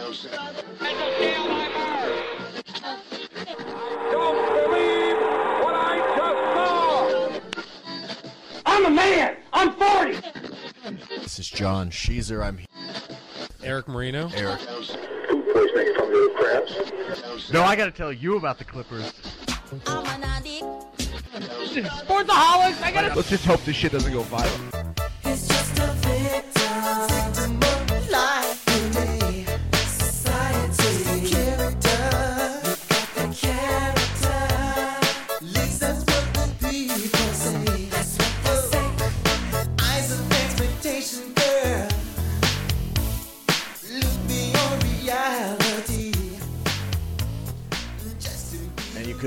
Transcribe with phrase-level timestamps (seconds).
[0.00, 0.16] Don't
[4.56, 5.18] believe
[5.60, 7.70] what I just saw.
[8.64, 9.36] I'm a man.
[9.52, 10.20] I'm 40.
[11.20, 12.42] This is John Sheezer.
[12.42, 12.60] I'm
[13.62, 14.30] Eric Marino.
[14.34, 14.60] Eric.
[14.60, 17.52] food poisoning from the crabs.
[17.52, 19.12] No, I got to tell you about the Clippers.
[19.86, 20.62] I'm an addict.
[21.76, 22.82] Sportsaholics.
[22.82, 23.14] I gotta.
[23.14, 24.79] Let's just hope this shit doesn't go viral.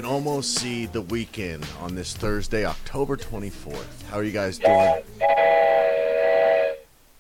[0.04, 4.04] Can almost see the weekend on this Thursday, October 24th.
[4.10, 5.02] How are you guys doing?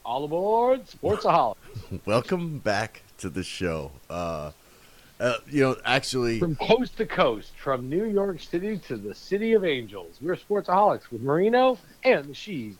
[0.03, 1.55] All aboard Sportsaholic.
[2.05, 3.91] Welcome back to the show.
[4.09, 4.51] Uh,
[5.17, 9.53] uh, you know, actually, From coast to coast, from New York City to the City
[9.53, 12.75] of Angels, we're Sportsaholics with Marino and the Shees.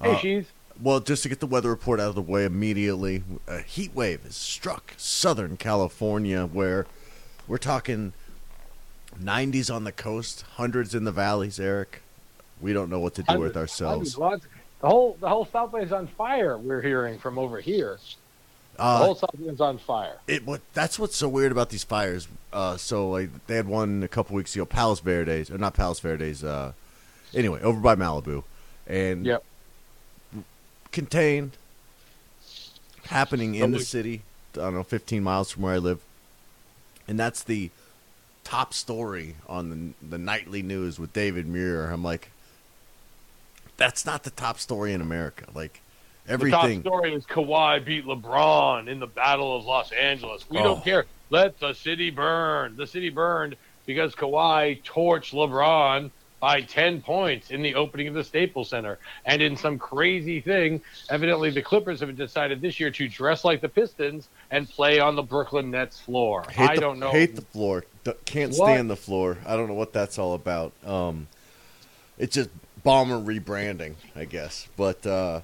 [0.00, 0.46] Hey, Uh, Shees.
[0.82, 4.22] well, just to get the weather report out of the way immediately, a heat wave
[4.22, 6.86] has struck Southern California, where
[7.46, 8.14] we're talking
[9.20, 11.58] 90s on the coast, hundreds in the valleys.
[11.60, 12.02] Eric,
[12.60, 14.14] we don't know what to do with ourselves.
[14.14, 14.46] hundreds,
[14.80, 16.56] The whole the whole Southway is on fire.
[16.58, 17.98] We're hearing from over here.
[18.76, 20.16] The Uh, whole Southway is on fire.
[20.26, 22.26] it what that's what's so weird about these fires.
[22.52, 26.00] Uh, so like they had one a couple weeks ago, Palos Verdes or not Palos
[26.00, 26.42] Verdes.
[26.42, 26.72] Uh,
[27.34, 28.44] anyway, over by Malibu,
[28.86, 29.44] and Yep.
[30.90, 31.52] contained,
[33.06, 34.22] happening in the city.
[34.54, 36.00] I don't know, 15 miles from where I live,
[37.08, 37.70] and that's the
[38.44, 41.90] top story on the the nightly news with David Muir.
[41.90, 42.30] I'm like,
[43.76, 45.46] that's not the top story in America.
[45.54, 45.80] Like
[46.28, 46.82] everything.
[46.82, 50.48] The top story is Kawhi beat LeBron in the Battle of Los Angeles.
[50.48, 50.62] We Oh.
[50.64, 51.06] don't care.
[51.30, 52.76] Let the city burn.
[52.76, 58.24] The city burned because Kawhi torched LeBron by 10 points in the opening of the
[58.24, 58.98] Staples Center.
[59.24, 63.60] And in some crazy thing, evidently the Clippers have decided this year to dress like
[63.60, 66.44] the Pistons and play on the Brooklyn Nets floor.
[66.50, 67.10] Hate I the, don't know.
[67.12, 67.84] Hate the floor.
[68.24, 68.66] Can't What?
[68.68, 69.38] stand the floor.
[69.46, 70.72] I don't know what that's all about.
[70.84, 71.28] Um,
[72.18, 72.50] it's just
[72.82, 74.68] bomber rebranding, I guess.
[74.76, 75.42] But uh,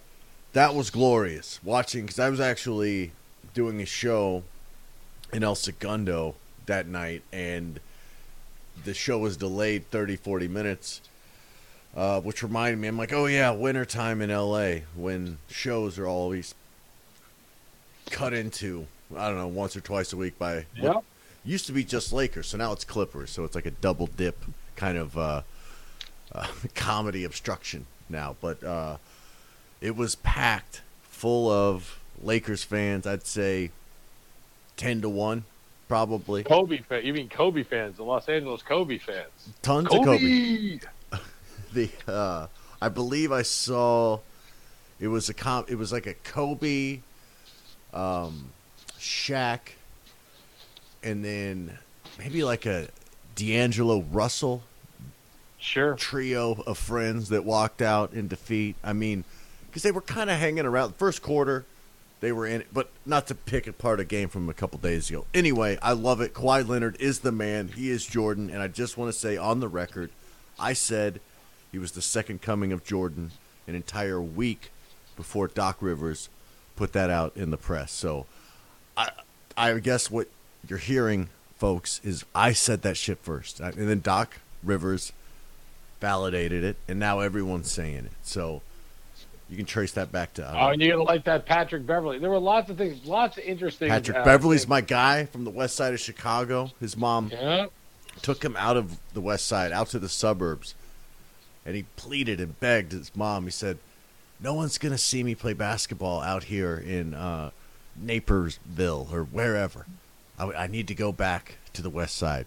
[0.54, 3.12] that was glorious watching because I was actually
[3.54, 4.42] doing a show
[5.32, 6.34] in El Segundo
[6.66, 7.78] that night, and
[8.84, 11.00] the show was delayed 30, 40 minutes.
[11.96, 16.54] Uh, which reminded me, I'm like, oh yeah, wintertime in LA when shows are always
[18.10, 18.86] cut into,
[19.16, 21.02] I don't know, once or twice a week by Yep.
[21.44, 23.30] Used to be just Lakers, so now it's Clippers.
[23.30, 24.44] So it's like a double dip
[24.76, 25.42] kind of uh,
[26.32, 28.36] uh, comedy obstruction now.
[28.40, 28.96] But uh,
[29.80, 33.06] it was packed full of Lakers fans.
[33.06, 33.70] I'd say
[34.76, 35.44] ten to one,
[35.88, 36.44] probably.
[36.44, 37.04] Kobe fan.
[37.04, 39.28] You mean Kobe fans, the Los Angeles Kobe fans.
[39.62, 40.80] Tons of Kobe.
[41.70, 42.46] The uh,
[42.80, 44.20] I believe I saw
[45.00, 47.00] it was a com- it was like a Kobe,
[47.92, 48.50] um,
[48.98, 49.60] Shaq,
[51.02, 51.78] and then
[52.18, 52.88] maybe like a
[53.34, 54.62] D'Angelo Russell
[55.58, 55.94] Sure.
[55.94, 58.76] trio of friends that walked out in defeat.
[58.84, 59.24] I mean,
[59.66, 60.90] because they were kind of hanging around.
[60.90, 61.64] the First quarter,
[62.20, 65.08] they were in it, but not to pick apart a game from a couple days
[65.10, 65.24] ago.
[65.34, 66.32] Anyway, I love it.
[66.34, 67.68] Kawhi Leonard is the man.
[67.68, 70.10] He is Jordan, and I just want to say on the record,
[70.58, 71.20] I said
[71.72, 73.32] he was the second coming of Jordan
[73.66, 74.70] an entire week
[75.16, 76.28] before Doc Rivers
[76.76, 77.90] put that out in the press.
[77.92, 78.26] So,
[78.96, 79.10] I
[79.56, 80.28] I guess what
[80.66, 85.12] you're hearing, folks, is I said that shit first, and then Doc Rivers
[86.00, 88.12] validated it, and now everyone's saying it.
[88.22, 88.62] So
[89.50, 92.18] you can trace that back to Oh, and you're gonna like that Patrick Beverley.
[92.18, 93.88] There were lots of things, lots of interesting.
[93.88, 94.68] Patrick uh, Beverley's things.
[94.70, 96.70] my guy from the west side of Chicago.
[96.80, 97.66] His mom Yeah.
[98.22, 100.74] took him out of the west side, out to the suburbs,
[101.64, 103.44] and he pleaded and begged his mom.
[103.44, 103.78] He said,
[104.38, 107.50] "No one's gonna see me play basketball out here in uh,
[108.00, 109.86] Napersville or wherever.
[110.38, 112.46] I, I need to go back to the west side,"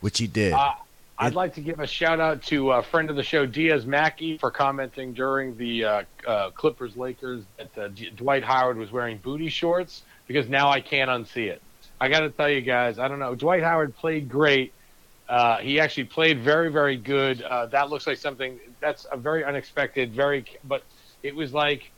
[0.00, 0.52] which he did.
[0.52, 0.74] Uh,
[1.18, 3.86] I'd It- like to give a shout out to a friend of the show, Diaz
[3.86, 8.90] Mackey, for commenting during the uh, uh, Clippers Lakers that uh, D- Dwight Howard was
[8.90, 11.60] wearing booty shorts because now I can't unsee it.
[12.00, 13.34] I got to tell you guys, I don't know.
[13.36, 14.72] Dwight Howard played great.
[15.28, 17.42] Uh, he actually played very, very good.
[17.42, 20.82] Uh, that looks like something that's a very unexpected, very, but
[21.22, 21.91] it was like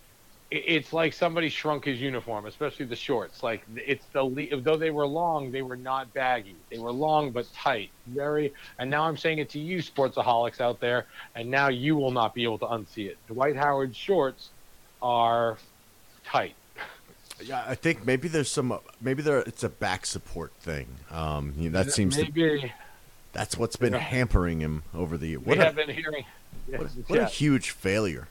[0.54, 3.42] it's like somebody shrunk his uniform, especially the shorts.
[3.42, 6.56] Like it's the le- though they were long, they were not baggy.
[6.70, 7.90] They were long but tight.
[8.06, 8.52] Very.
[8.78, 12.34] And now I'm saying it to you, sportsaholics out there, and now you will not
[12.34, 13.18] be able to unsee it.
[13.26, 14.50] Dwight Howard's shorts
[15.02, 15.58] are
[16.24, 16.54] tight.
[17.42, 18.78] Yeah, I think maybe there's some.
[19.00, 20.86] Maybe there it's a back support thing.
[21.10, 22.22] Um, you know, that seems to.
[22.22, 22.72] maybe
[23.32, 25.36] That's what's been hampering him over the.
[25.38, 26.24] we What a, have been hearing.
[26.68, 28.28] Yes, what, what a huge failure.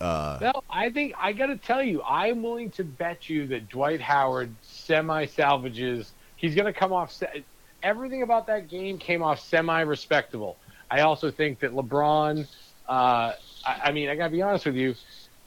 [0.00, 3.68] Uh, Well, I think I got to tell you, I'm willing to bet you that
[3.68, 6.12] Dwight Howard semi salvages.
[6.36, 7.12] He's going to come off.
[7.12, 7.44] se-
[7.82, 10.58] Everything about that game came off semi respectable.
[10.90, 12.46] I also think that LeBron.
[12.88, 13.32] Uh,
[13.64, 14.94] I, I mean, I got to be honest with you.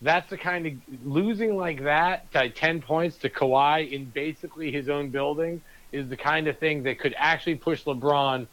[0.02, 0.74] That's the kind of
[1.04, 5.62] losing like that by ten points to Kawhi in basically his own building
[5.92, 8.48] is the kind of thing that could actually push LeBron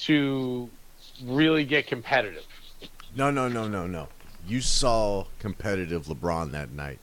[0.00, 0.70] to
[1.24, 2.44] really get competitive.
[3.14, 4.08] no, no, no, no, no.
[4.48, 6.98] You saw competitive LeBron that night.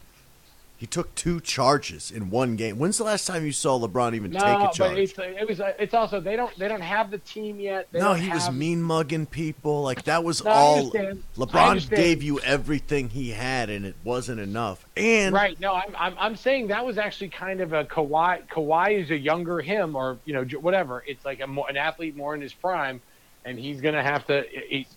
[0.78, 2.78] He took two charges in one game.
[2.78, 4.98] When's the last time you saw LeBron even No, take a but charge?
[4.98, 7.88] it's it was uh, it's also they don't they don't have the team yet.
[7.94, 9.84] They no, he was mean mugging people.
[9.84, 10.92] Like that was No, all.
[11.38, 14.86] LeBron gave you everything he had, and it wasn't enough.
[14.98, 15.58] And Right.
[15.62, 18.46] No, I'm, I'm I'm saying that was actually kind of a Kawhi.
[18.50, 21.06] Kawhi is a younger him, or you know, whatever.
[21.08, 23.02] It's like a an athlete more in his prime,
[23.46, 24.44] and he's gonna have to.
[24.52, 24.88] He,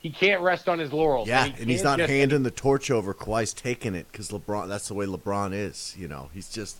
[0.00, 1.28] he can't rest on his laurels.
[1.28, 3.12] Yeah, he and he's just- handing the torch over.
[3.14, 4.68] Kawhi's taking it because LeBron.
[4.68, 5.94] That's the way LeBron is.
[5.98, 6.78] You know, he's just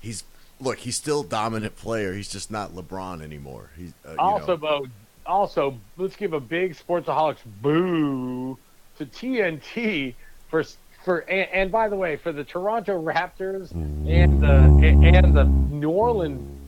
[0.00, 0.24] he's
[0.60, 0.78] look.
[0.78, 2.14] He's still a dominant player.
[2.14, 3.70] He's just not LeBron anymore.
[3.76, 4.56] He's uh, you Also.
[4.56, 4.86] Bo,
[5.26, 8.58] also let's give a big sportsaholics boo
[8.96, 10.14] to TNT
[10.48, 10.64] for
[11.04, 15.90] for and, and by the way for the Toronto Raptors and the and the New
[15.90, 16.58] Orleans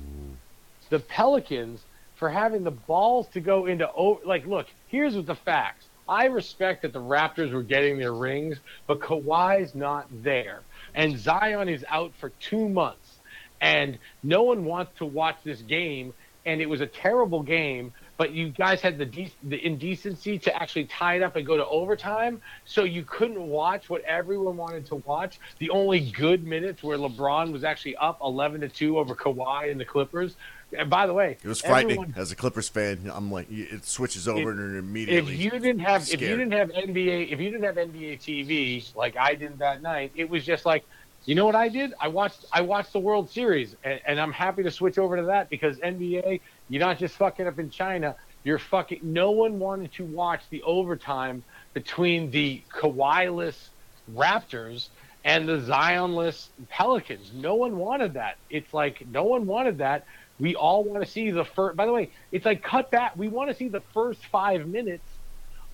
[0.90, 1.80] the Pelicans
[2.16, 3.88] for having the balls to go into
[4.24, 5.86] like look here's the facts.
[6.08, 8.58] I respect that the Raptors were getting their rings,
[8.88, 10.60] but Kawhi's not there,
[10.92, 13.20] and Zion is out for two months,
[13.60, 16.12] and no one wants to watch this game.
[16.46, 20.56] And it was a terrible game, but you guys had the de- the indecency to
[20.56, 24.86] actually tie it up and go to overtime, so you couldn't watch what everyone wanted
[24.86, 25.38] to watch.
[25.58, 29.78] The only good minutes where LeBron was actually up 11 to two over Kawhi and
[29.78, 30.34] the Clippers.
[30.76, 33.10] And by the way, it was frightening everyone- as a Clippers fan.
[33.12, 35.34] I'm like, it switches over and immediately.
[35.34, 38.94] if you didn't have if you didn't have NBA if you didn't have NBA TV
[38.94, 40.84] like I did that night, it was just like
[41.26, 41.92] you know what I did?
[42.00, 45.24] I watched I watched the World Series and, and I'm happy to switch over to
[45.24, 48.14] that because NBA, you're not just fucking up in China.
[48.42, 49.00] You're fucking.
[49.02, 51.42] No one wanted to watch the overtime
[51.74, 53.68] between the Kawhi-less
[54.14, 54.88] Raptors
[55.24, 57.32] and the Zionless Pelicans.
[57.34, 58.36] No one wanted that.
[58.48, 60.06] It's like no one wanted that.
[60.40, 61.76] We all want to see the first.
[61.76, 63.16] By the way, it's like cut back.
[63.16, 65.04] We want to see the first five minutes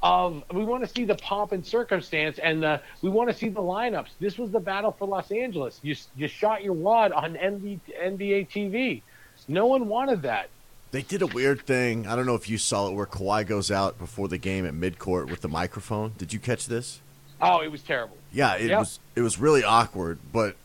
[0.03, 0.43] of.
[0.53, 3.61] We want to see the pomp and circumstance, and the we want to see the
[3.63, 4.09] lineups.
[4.21, 5.79] This was the battle for Los Angeles.
[5.83, 9.03] You you shot your wad on NBA, NBA TV.
[9.49, 10.49] No one wanted that.
[10.91, 12.07] They did a weird thing.
[12.07, 14.73] I don't know if you saw it, where Kawhi goes out before the game at
[14.73, 16.13] midcourt with the microphone.
[16.17, 17.01] Did you catch this?
[17.41, 18.17] Oh, it was terrible.
[18.33, 18.79] Yeah, it Yep.
[18.79, 19.01] was.
[19.15, 20.57] It was really awkward, but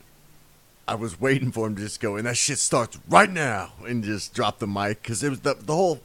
[0.92, 4.04] I was waiting for him to just go, and that shit starts right now, and
[4.04, 6.02] just drop the mic because it was the the whole.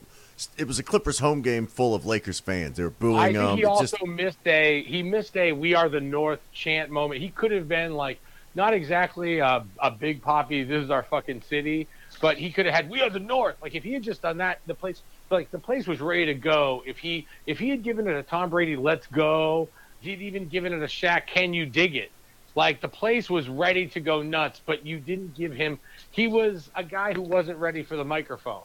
[0.56, 2.77] It was a Clippers home game full of Lakers fans.
[2.77, 5.75] They were booing I think he It also just- missed a he missed a "We
[5.75, 7.21] Are the North" chant moment.
[7.21, 8.21] He could have been like
[8.55, 10.67] not exactly a, a Big Papi.
[10.69, 11.88] This is our fucking city,
[12.21, 14.37] but he could have had "We Are the North." Like if he had just done
[14.37, 16.85] that, the place like the place was ready to go.
[16.87, 19.69] If he if he had given it a Tom Brady "Let's go,"
[20.00, 22.12] he'd even given it a Shaq "Can you dig it?"
[22.56, 25.79] Like the place was ready to go nuts, but you didn't give him.
[26.11, 28.62] He was a guy who wasn't ready for the microphone.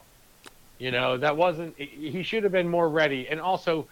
[0.78, 1.78] You know, that wasn't.
[1.78, 3.28] He should have been more ready.
[3.28, 3.86] And also,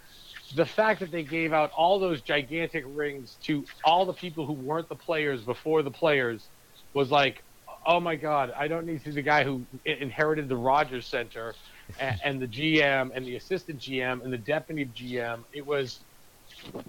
[0.57, 4.55] the fact that they gave out all those gigantic rings to all the people who
[4.55, 6.49] weren't the players before the players
[6.95, 7.45] was like,
[7.87, 11.55] oh my God, I don't need to see the guy who inherited the Rogers Center
[12.01, 15.45] and, and the GM and the assistant GM and the deputy GM.
[15.53, 16.01] It was.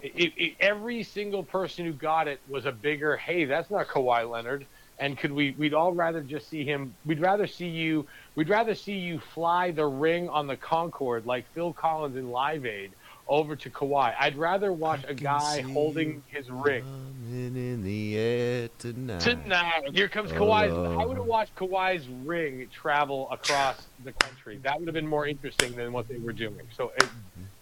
[0.01, 4.29] It, it, every single person who got it was a bigger, hey, that's not Kawhi
[4.29, 4.65] Leonard.
[4.99, 5.55] And could we?
[5.57, 6.93] We'd all rather just see him.
[7.05, 8.05] We'd rather see you.
[8.35, 12.67] We'd rather see you fly the ring on the Concorde like Phil Collins in Live
[12.67, 12.91] Aid
[13.27, 14.13] over to Kawhi.
[14.19, 16.83] I'd rather watch a guy holding his ring.
[17.31, 19.21] In the air tonight.
[19.21, 20.73] Tonight, here comes oh, Kawhi's.
[20.73, 20.99] Oh.
[20.99, 24.59] I would have watched Kawhi's ring travel across the country.
[24.63, 26.67] That would have been more interesting than what they were doing.
[26.75, 27.07] So, it,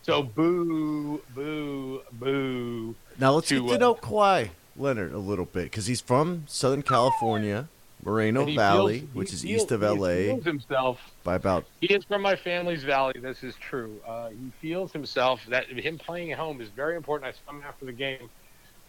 [0.10, 2.96] so boo, boo, boo.
[3.18, 6.46] Now let's to, get to uh, know Kawhi Leonard a little bit because he's from
[6.48, 7.68] Southern California,
[8.04, 11.88] Moreno Valley, feels- which is feels- east of he LA feels himself by about He
[11.94, 13.14] is from my family's valley.
[13.20, 14.00] This is true.
[14.08, 17.34] Uh, he feels himself that him playing at home is very important.
[17.34, 18.30] I saw him after the game,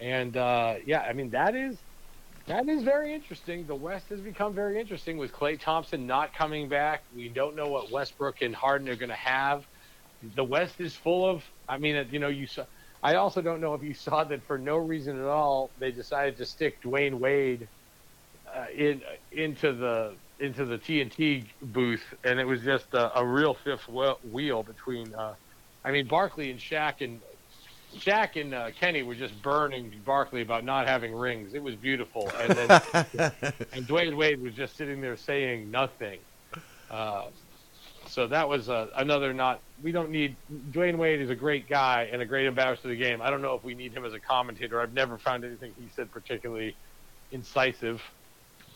[0.01, 1.77] and uh, yeah, I mean that is
[2.47, 3.67] that is very interesting.
[3.67, 7.03] The West has become very interesting with Klay Thompson not coming back.
[7.15, 9.65] We don't know what Westbrook and Harden are going to have.
[10.35, 11.43] The West is full of.
[11.69, 12.65] I mean, you know, you saw.
[13.03, 16.37] I also don't know if you saw that for no reason at all they decided
[16.37, 17.67] to stick Dwyane Wade
[18.55, 19.01] uh, in
[19.33, 24.63] into the into the TNT booth, and it was just a, a real fifth wheel
[24.63, 25.15] between.
[25.15, 25.35] Uh,
[25.85, 27.21] I mean, Barkley and Shaq and
[27.97, 31.55] Shaq and uh, Kenny were just burning Barkley about not having rings.
[31.55, 32.71] It was beautiful, and then
[33.73, 36.19] and Dwyane Wade was just sitting there saying nothing.
[36.91, 37.27] Uh,
[38.11, 39.61] so that was uh, another not.
[39.83, 40.37] We don't need
[40.73, 43.23] Dwyane Wade is a great guy and a great ambassador to the game.
[43.23, 44.81] I don't know if we need him as a commentator.
[44.81, 46.75] I've never found anything he said particularly
[47.33, 48.03] incisive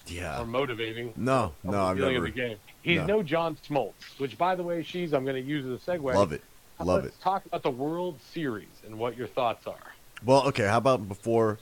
[0.06, 0.40] Yeah.
[0.40, 1.12] or motivating.
[1.16, 2.20] No, no, I've never.
[2.20, 2.56] the game.
[2.82, 3.06] He's no.
[3.06, 3.22] no.
[3.22, 6.14] John Smoltz, which by the way, she's I'm going to use as a segue.
[6.14, 6.42] Love it.
[6.80, 7.20] Love Let's it.
[7.22, 9.94] talk about the World Series and what your thoughts are.
[10.24, 10.66] Well, okay.
[10.66, 11.58] How about before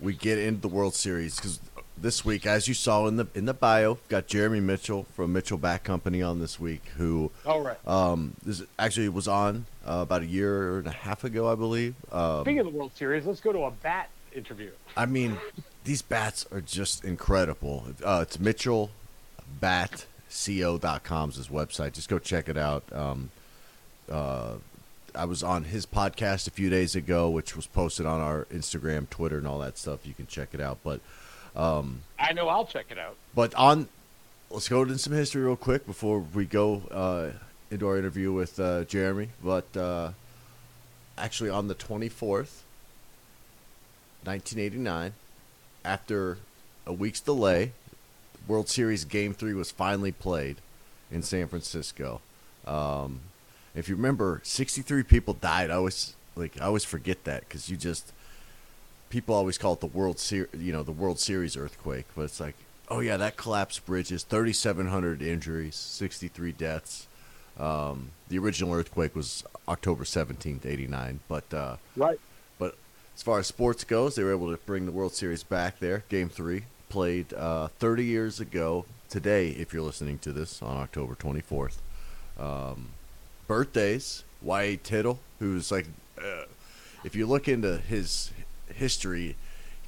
[0.00, 1.36] we get into the World Series?
[1.36, 1.60] Because
[1.96, 5.58] this week, as you saw in the in the bio, got Jeremy Mitchell from Mitchell
[5.58, 7.76] Bat Company on this week, who All right.
[7.86, 11.94] um, this actually was on uh, about a year and a half ago, I believe.
[12.10, 14.70] Um, Speaking of the World Series, let's go to a bat interview.
[14.96, 15.38] I mean,
[15.84, 17.86] these bats are just incredible.
[18.04, 18.90] Uh, it's Mitchell
[19.60, 21.92] Bat co.com's his website.
[21.92, 22.84] Just go check it out.
[22.92, 23.30] Um,
[24.10, 24.54] uh,
[25.14, 29.08] I was on his podcast a few days ago, which was posted on our Instagram,
[29.10, 30.06] Twitter, and all that stuff.
[30.06, 30.78] You can check it out.
[30.82, 31.00] But
[31.54, 33.16] I know I'll check it out.
[33.34, 33.88] but on,
[34.50, 37.30] let's go into some history real quick before we go uh,
[37.70, 39.28] into our interview with uh, Jeremy.
[39.42, 40.12] But uh,
[41.18, 42.64] actually, on the twenty fourth,
[44.24, 45.14] nineteen eighty nine,
[45.84, 46.38] after
[46.86, 47.72] a week's delay,
[48.48, 50.56] World Series Game Three was finally played
[51.10, 52.20] in San Francisco.
[52.66, 53.20] Um,
[53.74, 55.70] if you remember, sixty three people died.
[55.70, 58.12] I always like I always forget that because you just
[59.12, 62.40] people always call it the World Ser- you know, the World Series earthquake, but it's
[62.40, 62.54] like,
[62.88, 67.06] oh yeah, that collapsed bridges, 3,700 injuries, 63 deaths.
[67.58, 72.18] Um, the original earthquake was October 17th, 89, but uh, Right.
[72.58, 72.74] but
[73.14, 76.04] as far as sports goes, they were able to bring the World Series back there.
[76.08, 79.50] Game three played uh, 30 years ago today.
[79.50, 81.76] If you're listening to this on October 24th,
[82.40, 82.88] um,
[83.46, 84.24] birthdays.
[84.40, 84.76] Y.A.
[84.76, 85.86] Tittle, who's like,
[86.18, 86.44] uh,
[87.04, 88.32] if you look into his
[88.76, 89.36] history,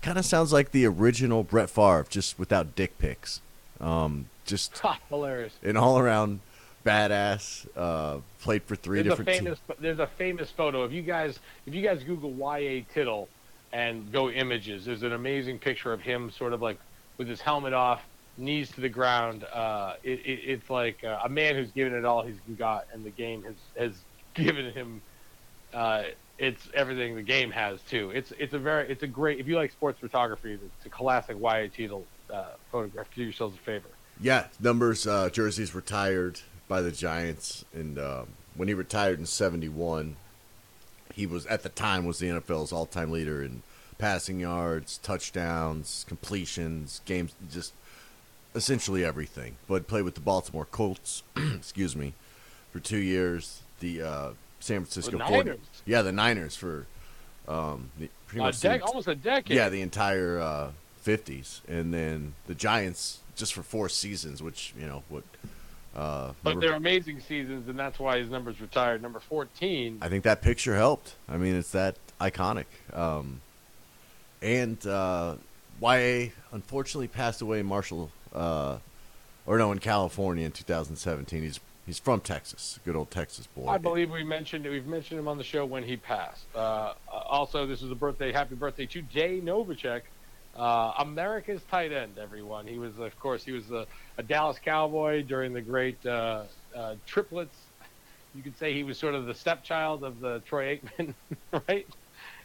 [0.02, 3.40] kind of sounds like the original Brett Favre, just without dick pics.
[3.80, 5.52] Um, just Ha, hilarious.
[5.62, 6.40] an all around
[6.84, 7.66] badass.
[7.76, 9.58] Uh, played for three There's a different famous.
[9.80, 10.84] There's a famous photo.
[10.84, 12.82] If you guys, if you guys Google Y.A.
[12.92, 13.28] Tittle
[13.72, 16.78] and go images, there's an amazing picture of him, sort of like
[17.18, 18.02] with his helmet off,
[18.36, 19.44] knees to the ground.
[19.52, 23.04] Uh, it, it, it's like uh, a man who's given it all he's got, and
[23.04, 23.92] the game has has
[24.34, 25.00] given him.
[25.72, 26.04] Uh,
[26.38, 28.10] it's everything the game has too.
[28.10, 31.38] It's it's a very it's a great if you like sports photography, it's a classic
[31.38, 31.68] Y.A.
[31.68, 33.06] Tittle uh, photograph.
[33.14, 33.88] Do yourselves a favor.
[34.20, 40.16] Yeah, numbers, uh, jerseys retired by the Giants, and um, when he retired in '71,
[41.14, 43.62] he was at the time was the NFL's all-time leader in
[43.98, 47.72] passing yards, touchdowns, completions, games, just
[48.54, 49.56] essentially everything.
[49.68, 52.14] But played with the Baltimore Colts, excuse me,
[52.72, 53.62] for two years.
[53.80, 54.30] The uh,
[54.64, 55.52] San Francisco The 40
[55.84, 56.86] yeah, the Niners for
[57.46, 59.54] um, the, pretty A much dec- ent- almost a decade.
[59.54, 60.70] yeah, the entire uh,
[61.04, 65.22] 50s, and then the Giants just for four seasons, which you know what.
[65.94, 69.02] Uh, But they're amazing seasons, and that's why his number's retired.
[69.02, 69.98] Number 14.
[70.00, 71.14] I think that picture helped.
[71.28, 72.64] I mean, it's that iconic.
[72.94, 73.42] Um,
[74.40, 75.36] and uh,
[75.82, 78.78] YA unfortunately passed away in Marshall, uh,
[79.46, 81.42] or no, in California in 2017.
[81.42, 83.68] He's he's from Texas, good old Texas boy.
[83.68, 86.44] I believe we mentioned we've mentioned him on the show when he passed.
[86.54, 88.32] Uh, also, this is a birthday.
[88.32, 90.02] Happy birthday to Jay Novacek,
[90.56, 92.18] uh, America's tight end.
[92.18, 93.86] Everyone, he was of course he was a,
[94.18, 97.56] a Dallas Cowboy during the great uh, uh, triplets.
[98.34, 101.14] You could say he was sort of the stepchild of the Troy Aikman,
[101.68, 101.86] right?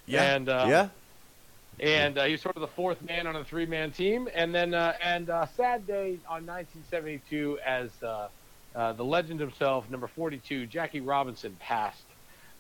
[0.06, 0.90] yeah, and, uh, yeah,
[1.80, 4.28] and uh, he was sort of the fourth man on a three-man team.
[4.34, 7.90] And then, uh, and uh, sad day on 1972 as
[8.80, 12.02] uh, the legend himself, number 42, Jackie Robinson, passed.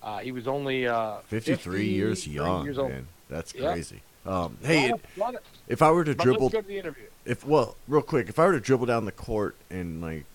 [0.03, 2.89] Uh, he was only uh, 53 years young, years old.
[2.89, 3.07] man.
[3.29, 4.01] That's crazy.
[4.25, 7.05] Um, hey, Lot of- lot of- if I were to dribble, to the interview.
[7.25, 10.25] if well, real quick, if I were to dribble down the court and like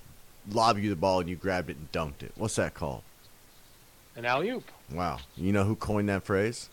[0.50, 3.02] lob you the ball and you grabbed it and dunked it, what's that called?
[4.16, 4.64] An alley oop.
[4.90, 6.70] Wow, you know who coined that phrase?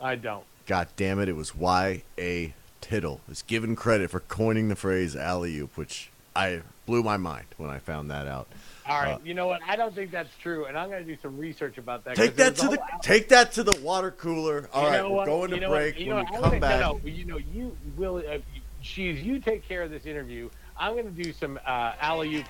[0.00, 0.44] I don't.
[0.66, 2.54] God damn it, it was Y.A.
[2.80, 3.20] Tittle.
[3.28, 7.68] Is given credit for coining the phrase alley oop, which I blew my mind when
[7.68, 8.48] I found that out.
[8.88, 9.60] All right, Uh, you know what?
[9.66, 12.14] I don't think that's true, and I'm going to do some research about that.
[12.16, 14.68] Take that to the whole- take that to the water cooler.
[14.72, 15.26] All You right, know we're what?
[15.26, 15.76] going to You know what?
[15.76, 15.96] break.
[15.98, 16.30] When what?
[16.30, 18.18] we come back, No, no, you know, you will.
[18.18, 18.38] Uh,
[18.80, 20.48] she's you take care of this interview.
[20.78, 22.46] I'm going to do some uh, alley oop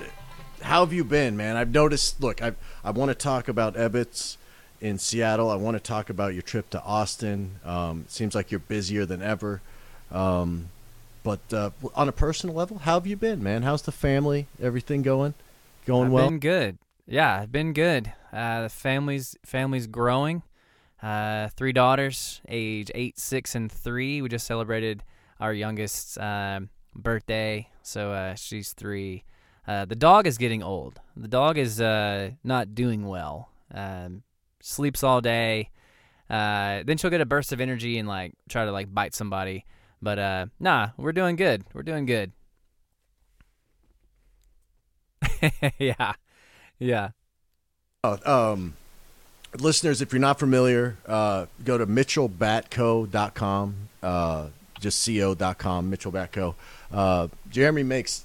[0.62, 1.56] how have you been, man?
[1.56, 2.20] I've noticed.
[2.20, 2.52] Look, I
[2.84, 4.36] I want to talk about Ebbets
[4.80, 5.50] in Seattle.
[5.50, 7.56] I want to talk about your trip to Austin.
[7.64, 9.60] Um, it seems like you're busier than ever.
[10.10, 10.68] Um,
[11.22, 13.62] but uh, on a personal level, how have you been, man?
[13.62, 14.46] How's the family?
[14.60, 15.34] Everything going?
[15.86, 16.28] Going I've well?
[16.28, 16.78] been good.
[17.10, 18.12] Yeah, been good.
[18.32, 20.44] Uh, the family's family's growing.
[21.02, 24.22] Uh, three daughters, age eight, six, and three.
[24.22, 25.02] We just celebrated
[25.40, 29.24] our youngest's um birthday, so uh, she's three.
[29.66, 31.00] Uh, the dog is getting old.
[31.16, 33.50] The dog is uh, not doing well.
[33.74, 34.22] Um,
[34.60, 35.70] sleeps all day.
[36.28, 39.64] Uh, then she'll get a burst of energy and like try to like bite somebody.
[40.00, 41.64] But uh, nah, we're doing good.
[41.74, 42.30] We're doing good.
[45.78, 46.12] yeah,
[46.80, 47.10] yeah.
[48.02, 48.74] Oh, um,
[49.58, 54.46] listeners, if you're not familiar, uh, go to mitchellbatco.com, uh,
[54.80, 56.54] just co.com, mitchellbatco.
[56.90, 58.24] Uh, Jeremy makes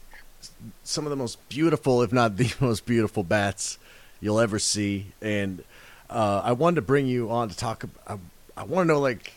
[0.83, 3.77] some of the most beautiful, if not the most beautiful bats
[4.21, 5.07] you'll ever see.
[5.21, 5.63] And
[6.09, 7.83] uh, I wanted to bring you on to talk.
[8.07, 8.17] I,
[8.55, 9.33] I want to know, like,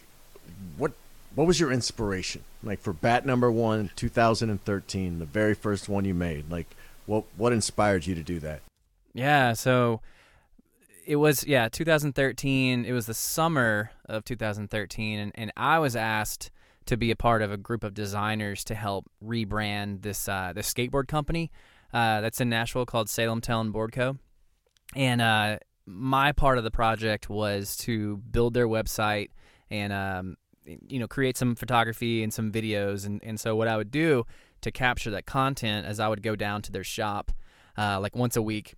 [0.76, 0.92] what
[1.34, 6.14] what was your inspiration, like, for bat number one, 2013, the very first one you
[6.14, 6.50] made?
[6.50, 6.66] Like,
[7.06, 8.60] what what inspired you to do that?
[9.18, 10.00] Yeah, so
[11.04, 12.84] it was yeah, 2013.
[12.84, 16.52] It was the summer of 2013 and, and I was asked
[16.86, 20.72] to be a part of a group of designers to help rebrand this uh, this
[20.72, 21.50] skateboard company
[21.92, 24.18] uh, that's in Nashville called Salemtown Board Co.
[24.94, 29.30] And uh, my part of the project was to build their website
[29.68, 33.76] and um, you know create some photography and some videos and, and so what I
[33.76, 34.26] would do
[34.60, 37.32] to capture that content as I would go down to their shop
[37.76, 38.76] uh, like once a week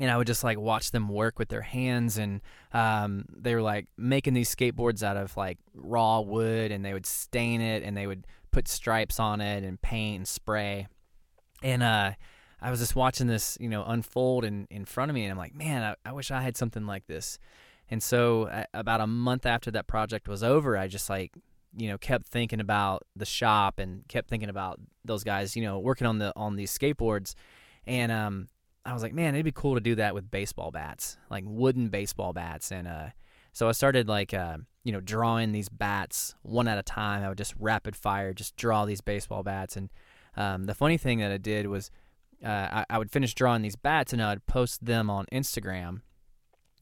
[0.00, 2.40] and I would just like watch them work with their hands and
[2.72, 7.04] um, they were like making these skateboards out of like raw wood and they would
[7.04, 10.88] stain it and they would put stripes on it and paint and spray.
[11.62, 12.12] And uh,
[12.62, 15.38] I was just watching this you know unfold in, in front of me and I'm
[15.38, 17.38] like man I, I wish I had something like this.
[17.90, 21.32] And so about a month after that project was over I just like
[21.76, 25.78] you know kept thinking about the shop and kept thinking about those guys you know
[25.78, 27.34] working on the on these skateboards.
[27.86, 28.48] And um
[28.84, 31.88] I was like, man, it'd be cool to do that with baseball bats, like wooden
[31.88, 32.70] baseball bats.
[32.72, 33.08] And uh,
[33.52, 37.22] so I started like, uh, you know, drawing these bats one at a time.
[37.22, 39.76] I would just rapid fire, just draw these baseball bats.
[39.76, 39.90] And
[40.36, 41.90] um, the funny thing that I did was
[42.44, 46.00] uh, I, I would finish drawing these bats and I'd post them on Instagram.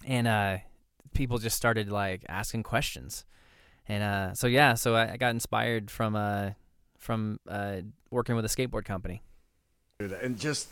[0.06, 0.58] And uh,
[1.14, 3.24] people just started like asking questions.
[3.88, 6.50] And uh, so, yeah, so I, I got inspired from, uh,
[6.96, 7.40] from
[8.10, 9.22] working with a skateboard company.
[9.98, 10.68] and just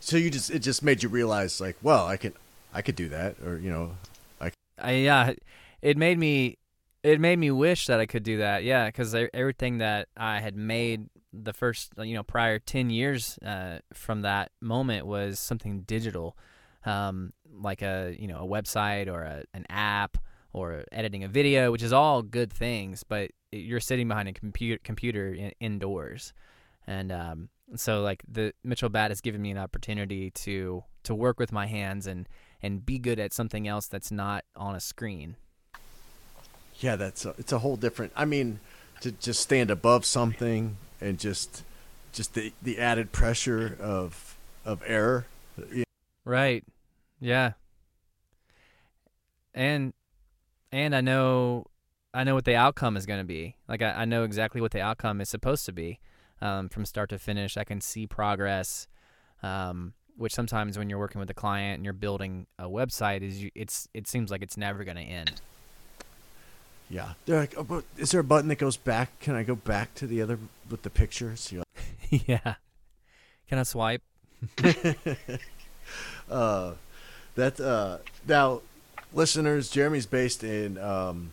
[0.00, 2.32] so you just it just made you realize like well i can
[2.72, 3.92] i could do that or you know
[4.80, 5.32] I yeah,
[5.82, 6.58] it made me
[7.02, 8.64] it made me wish that I could do that.
[8.64, 13.78] Yeah, because everything that I had made the first you know prior ten years uh,
[13.92, 16.36] from that moment was something digital,
[16.84, 20.16] um, like a you know a website or a, an app
[20.52, 23.04] or editing a video, which is all good things.
[23.04, 26.32] But you're sitting behind a computer computer in, indoors,
[26.86, 31.38] and um, so like the Mitchell Bat has given me an opportunity to to work
[31.38, 32.28] with my hands and
[32.62, 35.36] and be good at something else that's not on a screen.
[36.80, 38.60] yeah that's a, it's a whole different i mean
[39.00, 41.62] to just stand above something and just
[42.12, 45.26] just the the added pressure of of error
[46.24, 46.62] Right.
[47.20, 47.52] Yeah.
[49.54, 49.94] And
[50.70, 51.66] and I know
[52.12, 53.56] I know what the outcome is going to be.
[53.66, 56.00] Like I, I know exactly what the outcome is supposed to be
[56.40, 57.56] um, from start to finish.
[57.56, 58.86] I can see progress.
[59.42, 63.40] Um, which sometimes when you're working with a client and you're building a website, is
[63.40, 65.40] you, it's it seems like it's never going to end.
[66.90, 69.54] yeah they're like oh, but is there a button that goes back can i go
[69.54, 70.38] back to the other
[70.70, 71.66] with the pictures like,
[72.26, 72.54] yeah.
[73.48, 74.02] Can I swipe?
[76.30, 76.72] uh
[77.34, 78.60] that uh now
[79.12, 81.30] listeners jeremy's based in um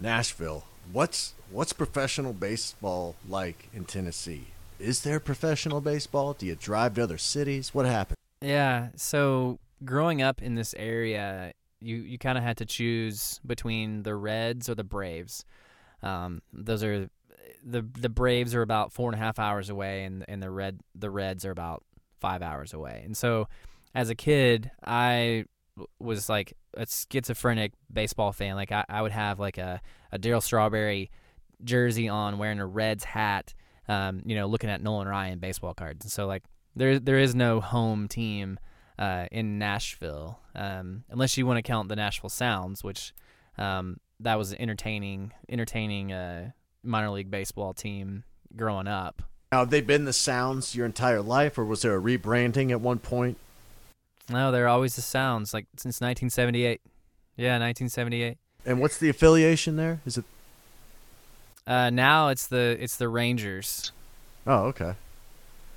[0.00, 4.46] nashville what's what's professional baseball like in tennessee
[4.78, 8.88] is there professional baseball do you drive to other cities what happened Yeah.
[8.96, 14.14] So growing up in this area, you you kind of had to choose between the
[14.14, 15.44] Reds or the Braves.
[16.02, 17.10] Um, those are
[17.62, 20.80] the the Braves are about four and a half hours away, and and the red
[20.94, 21.84] the Reds are about
[22.18, 23.02] five hours away.
[23.04, 23.48] And so,
[23.94, 25.44] as a kid, I
[25.98, 28.56] was like a schizophrenic baseball fan.
[28.56, 29.80] Like I, I would have like a
[30.12, 31.10] a Darryl Strawberry
[31.64, 33.54] jersey on, wearing a Reds hat.
[33.88, 36.04] Um, you know, looking at Nolan Ryan baseball cards.
[36.04, 36.44] And so like
[36.76, 38.58] there there is no home team
[39.00, 43.12] uh, in Nashville, um, unless you want to count the Nashville Sounds, which
[43.58, 46.50] um, that was an entertaining, entertaining uh,
[46.84, 49.22] minor league baseball team growing up.
[49.50, 52.80] Now, have they been the Sounds your entire life, or was there a rebranding at
[52.80, 53.38] one point?
[54.28, 56.80] No, they're always the Sounds, like since 1978.
[57.36, 58.36] Yeah, 1978.
[58.66, 60.00] And what's the affiliation there?
[60.04, 60.24] Is it?
[61.70, 63.92] Uh, now it's the it's the Rangers.
[64.44, 64.94] Oh, okay.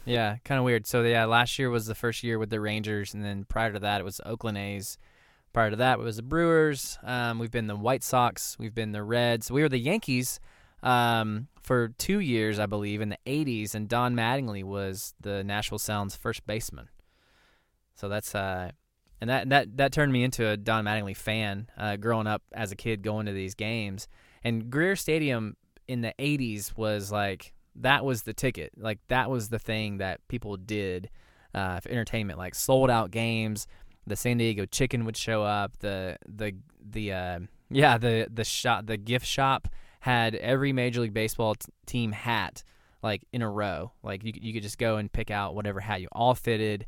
[0.06, 0.88] Yeah, kind of weird.
[0.88, 3.78] So yeah, last year was the first year with the Rangers, and then prior to
[3.78, 4.98] that it was the Oakland A's.
[5.54, 6.98] Prior to that it was the Brewers.
[7.04, 8.58] Um, we've been the White Sox.
[8.58, 9.52] We've been the Reds.
[9.52, 10.40] We were the Yankees
[10.82, 15.78] um, for two years, I believe, in the '80s, and Don Mattingly was the Nashville
[15.78, 16.90] Sounds first baseman.
[17.94, 18.72] So that's uh,
[19.22, 21.70] and that that that turned me into a Don Mattingly fan.
[21.78, 24.08] Uh, growing up as a kid, going to these games,
[24.44, 25.56] and Greer Stadium
[25.88, 28.74] in the '80s was like that was the ticket.
[28.78, 31.10] Like that was the thing that people did
[31.54, 32.40] uh, for entertainment.
[32.40, 33.68] Like sold out games.
[34.06, 35.78] The San Diego Chicken would show up.
[35.80, 39.68] The the the uh, yeah the the shop the gift shop
[40.02, 42.64] had every Major League Baseball t- team hat
[43.02, 43.92] like in a row.
[44.04, 46.86] Like you you could just go and pick out whatever hat you all fitted.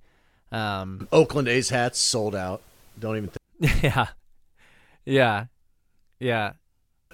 [0.51, 2.61] Um, Oakland A's hats sold out.
[2.99, 3.29] Don't even.
[3.29, 3.83] Think.
[3.83, 4.07] yeah,
[5.05, 5.45] yeah,
[6.19, 6.53] yeah.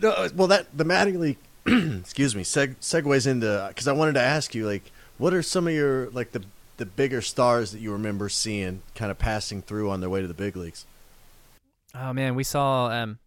[0.02, 4.22] No, uh, well, that the Mattingly, excuse me, seg- segues into because I wanted to
[4.22, 6.44] ask you like, what are some of your like the
[6.78, 10.28] the bigger stars that you remember seeing kind of passing through on their way to
[10.28, 10.86] the big leagues?
[11.94, 13.20] Oh man, we saw um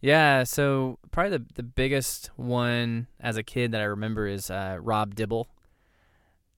[0.00, 4.78] Yeah, so probably the the biggest one as a kid that I remember is uh,
[4.80, 5.48] Rob Dibble.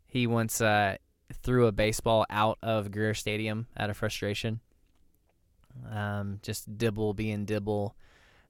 [0.06, 0.96] He once uh,
[1.42, 4.60] threw a baseball out of Greer Stadium out of frustration.
[5.90, 7.96] Um, just Dibble being Dibble.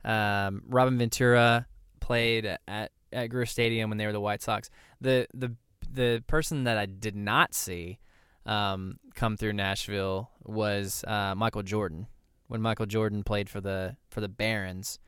[0.05, 1.67] Um, Robin Ventura
[2.05, 4.69] played at at Greer Stadium when they were the White Sox.
[5.01, 5.57] The the
[5.91, 7.99] the person that I did not see
[8.45, 12.07] um, come through Nashville was uh, Michael Jordan.
[12.49, 14.99] When Michael Jordan played for the for the Barons,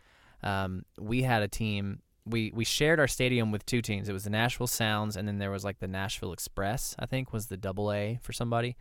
[0.42, 2.00] um, we had a team.
[2.24, 4.08] We we shared our stadium with two teams.
[4.08, 6.96] It was the Nashville Sounds, and then there was like the Nashville Express.
[6.98, 8.74] I think was the double A for somebody.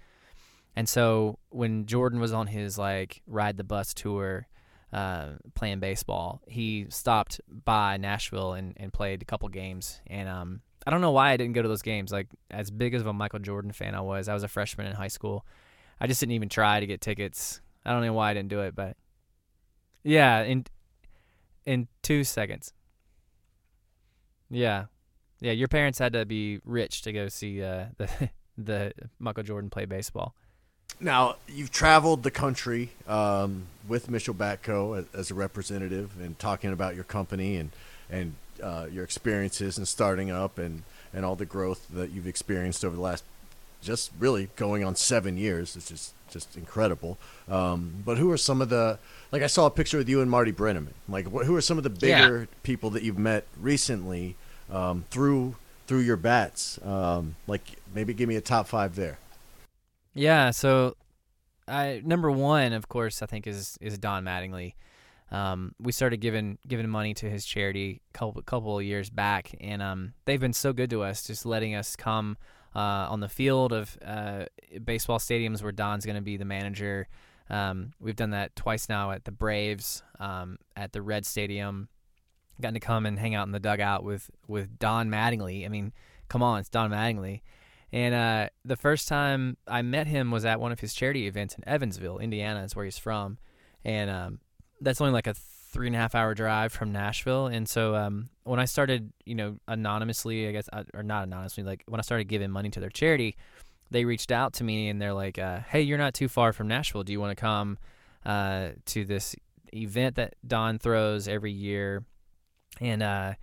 [0.77, 4.47] And so when Jordan was on his like ride the bus tour,
[4.95, 9.99] uh, playing baseball, he stopped by Nashville and, and played a couple games.
[10.07, 12.13] And um, I don't know why I didn't go to those games.
[12.13, 14.93] Like as big of a Michael Jordan fan I was, I was a freshman in
[14.93, 15.45] high school.
[15.99, 17.59] I just didn't even try to get tickets.
[17.85, 18.95] I don't know why I didn't do it, but
[20.03, 20.65] yeah, in
[21.65, 22.71] in two seconds.
[24.49, 24.85] Yeah,
[25.41, 25.51] yeah.
[25.51, 29.85] Your parents had to be rich to go see uh, the the Michael Jordan play
[29.85, 30.35] baseball.
[30.99, 36.71] Now you've traveled the country um, with Mitchell Batco as, as a representative and talking
[36.71, 37.71] about your company and
[38.09, 42.83] and uh, your experiences and starting up and and all the growth that you've experienced
[42.85, 43.23] over the last
[43.81, 45.75] just really going on seven years.
[45.75, 47.17] It's just just incredible.
[47.47, 48.97] Um, but who are some of the
[49.31, 50.93] like I saw a picture with you and Marty Brennaman.
[51.09, 54.35] Like wh- who are some of the bigger people that you've met recently
[54.71, 55.55] um, through
[55.87, 56.79] through your bats?
[56.85, 57.61] Um, like
[57.93, 59.19] maybe give me a top five there.
[60.15, 60.95] Yeah, so
[61.67, 64.73] I number one, of course, I think is is Don Mattingly.
[65.29, 69.53] Um, we started giving giving money to his charity a couple couple of years back,
[69.59, 72.37] and um, they've been so good to us, just letting us come
[72.73, 74.45] uh, on the field of uh,
[74.83, 77.07] baseball stadiums where Don's going to be the manager.
[77.49, 81.89] Um, we've done that twice now at the Braves, um, at the Red Stadium.
[82.61, 85.65] Gotten to come and hang out in the dugout with with Don Mattingly.
[85.65, 85.91] I mean,
[86.29, 87.41] come on, it's Don Mattingly.
[87.95, 91.55] And uh, the first time I met him was at one of his charity events
[91.55, 93.37] in Evansville, Indiana, is where he's from,
[93.85, 94.39] and um,
[94.81, 97.47] that's only like a three and a half hour drive from Nashville.
[97.47, 101.63] And so um, when I started, you know, anonymously, I guess, uh, or not anonymously,
[101.63, 103.37] like when I started giving money to their charity,
[103.91, 106.67] they reached out to me and they're like, uh, "Hey, you're not too far from
[106.67, 107.03] Nashville.
[107.03, 107.77] Do you want to come
[108.25, 109.37] uh, to this
[109.73, 112.03] event that Don throws every year?"
[112.81, 113.35] And uh,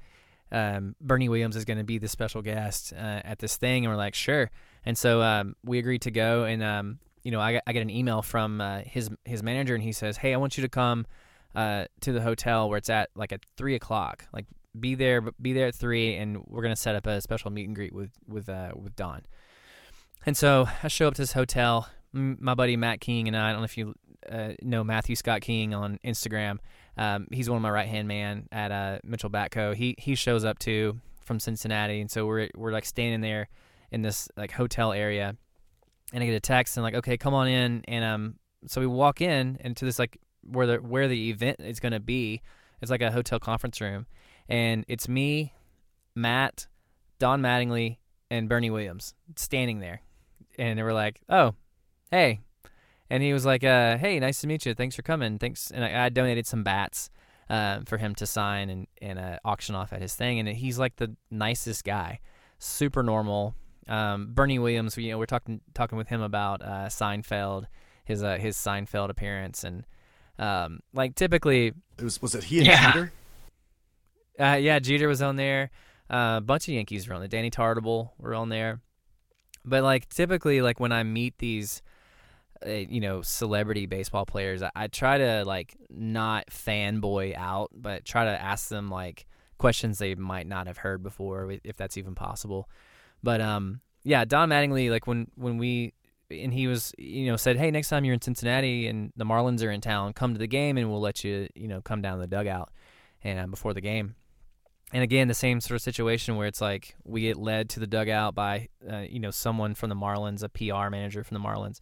[0.53, 3.93] um, Bernie Williams is going to be the special guest uh, at this thing, and
[3.93, 4.51] we're like, sure.
[4.85, 7.91] And so um, we agreed to go, and um, you know, I I get an
[7.91, 11.07] email from uh, his his manager, and he says, hey, I want you to come
[11.55, 14.47] uh, to the hotel where it's at like at three o'clock, like
[14.79, 17.75] be there, be there at three, and we're gonna set up a special meet and
[17.75, 19.23] greet with with uh, with Don.
[20.27, 21.89] And so I show up to this hotel.
[22.13, 23.95] My buddy Matt King and I, I don't know if you
[24.31, 26.59] uh, know Matthew Scott King on Instagram.
[26.97, 29.75] Um, he's one of my right hand man at uh, Mitchell Batco.
[29.75, 33.49] He he shows up too from Cincinnati, and so we're we're like standing there
[33.91, 35.37] in this like hotel area,
[36.13, 38.35] and I get a text and like, okay, come on in, and um,
[38.67, 42.43] so we walk in into this like where the where the event is gonna be.
[42.81, 44.07] It's like a hotel conference room,
[44.49, 45.53] and it's me,
[46.17, 46.67] Matt,
[47.21, 47.99] Don Mattingly,
[48.31, 50.03] and Bernie Williams standing there,
[50.59, 51.55] and they were like, oh,
[52.11, 52.41] "Hey,"
[53.13, 54.75] and he was like, uh, "Hey, nice to meet you.
[54.75, 55.39] Thanks for coming.
[55.39, 57.11] Thanks." And I, I donated some bats
[57.51, 60.39] uh, for him to sign and and uh, auction off at his thing.
[60.41, 62.21] And he's like the nicest guy,
[62.59, 63.55] super normal.
[63.89, 67.67] Um, Bernie Williams, you know, we're talking talking with him about uh, Seinfeld,
[68.05, 69.85] his uh, his Seinfeld appearance, and
[70.39, 72.93] um, like typically, It was was it he and Yeah.
[72.93, 73.13] Jeter?
[74.41, 75.71] uh, yeah, Jeter was on there.
[76.11, 77.29] Uh, a bunch of Yankees were on there.
[77.29, 78.81] Danny Tartabull were on there.
[79.65, 81.83] But like typically, like when I meet these,
[82.67, 88.25] you know, celebrity baseball players, I, I try to like not fanboy out, but try
[88.25, 89.27] to ask them like
[89.59, 92.69] questions they might not have heard before, if that's even possible.
[93.23, 95.95] But um, yeah, Don Mattingly, like when when we
[96.31, 99.63] and he was, you know, said, hey, next time you're in Cincinnati and the Marlins
[99.63, 102.19] are in town, come to the game and we'll let you, you know, come down
[102.19, 102.71] the dugout
[103.23, 104.15] and uh, before the game.
[104.93, 107.87] And again, the same sort of situation where it's like we get led to the
[107.87, 111.81] dugout by, uh, you know, someone from the Marlins, a PR manager from the Marlins,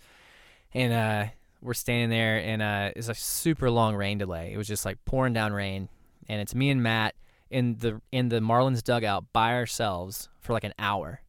[0.72, 1.26] and uh,
[1.62, 4.52] we're standing there, and uh, it's a super long rain delay.
[4.52, 5.88] It was just like pouring down rain,
[6.28, 7.14] and it's me and Matt
[7.50, 11.20] in the in the Marlins dugout by ourselves for like an hour,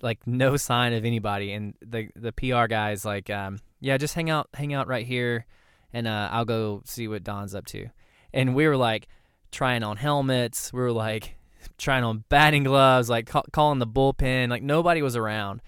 [0.00, 1.52] like no sign of anybody.
[1.52, 5.46] And the the PR guy's like, um, "Yeah, just hang out, hang out right here,
[5.92, 7.88] and uh, I'll go see what Don's up to."
[8.34, 9.08] And we were like
[9.50, 10.72] trying on helmets.
[10.72, 11.36] We were like
[11.78, 14.50] trying on batting gloves, like ca- calling the bullpen.
[14.50, 15.62] Like nobody was around,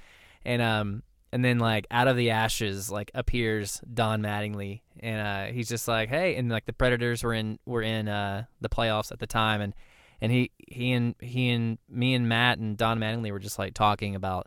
[0.45, 1.03] and um,
[1.35, 5.89] and then like out of the ashes, like appears Don Mattingly, and uh, he's just
[5.89, 9.27] like, hey, and like the Predators were in were in uh the playoffs at the
[9.27, 9.75] time, and
[10.21, 13.75] and he he and he and me and Matt and Don Mattingly were just like
[13.75, 14.47] talking about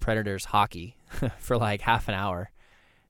[0.00, 0.96] Predators hockey
[1.38, 2.50] for like half an hour,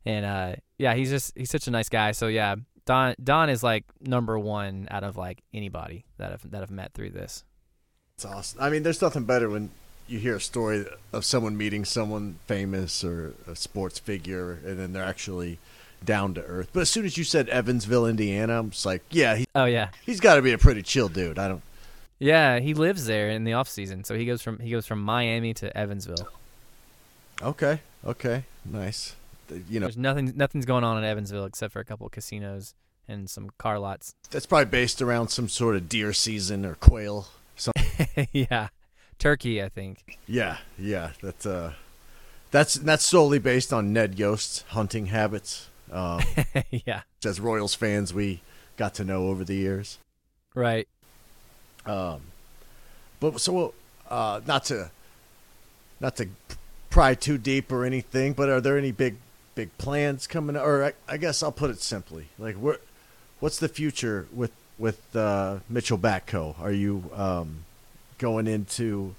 [0.04, 2.12] and uh, yeah, he's just he's such a nice guy.
[2.12, 6.62] So yeah, Don Don is like number one out of like anybody that I've that
[6.62, 7.44] I've met through this.
[8.16, 8.60] It's awesome.
[8.60, 9.70] I mean, there's nothing better when
[10.08, 14.92] you hear a story of someone meeting someone famous or a sports figure, and then
[14.92, 15.58] they're actually
[16.04, 16.70] down to earth.
[16.72, 19.88] But as soon as you said Evansville, Indiana, I'm just like, yeah, he, Oh yeah,
[20.04, 21.38] he's got to be a pretty chill dude.
[21.38, 21.62] I don't.
[22.18, 25.00] yeah, he lives there in the off season, so he goes from he goes from
[25.02, 26.28] Miami to Evansville.
[27.42, 29.14] Okay, okay, nice.
[29.68, 32.74] You know, There's nothing nothing's going on in Evansville except for a couple of casinos
[33.08, 34.14] and some car lots.
[34.30, 37.28] that's probably based around some sort of deer season or quail.
[37.58, 37.72] Some,
[38.32, 38.68] yeah,
[39.18, 40.18] Turkey, I think.
[40.26, 41.10] yeah, yeah.
[41.22, 41.72] That's uh,
[42.50, 45.68] that's that's solely based on Ned Yost's hunting habits.
[45.90, 46.22] Um,
[46.70, 48.40] yeah, as Royals fans, we
[48.76, 49.98] got to know over the years.
[50.54, 50.86] right.
[51.86, 52.20] Um,
[53.20, 53.72] but so
[54.10, 54.90] uh, not to
[56.00, 56.28] not to
[56.90, 59.16] pry too deep or anything, but are there any big
[59.54, 60.56] big plans coming?
[60.56, 62.80] Or I, I guess I'll put it simply, like what
[63.40, 66.58] what's the future with with uh, Mitchell Batco?
[66.60, 67.64] Are you um,
[68.18, 69.14] going into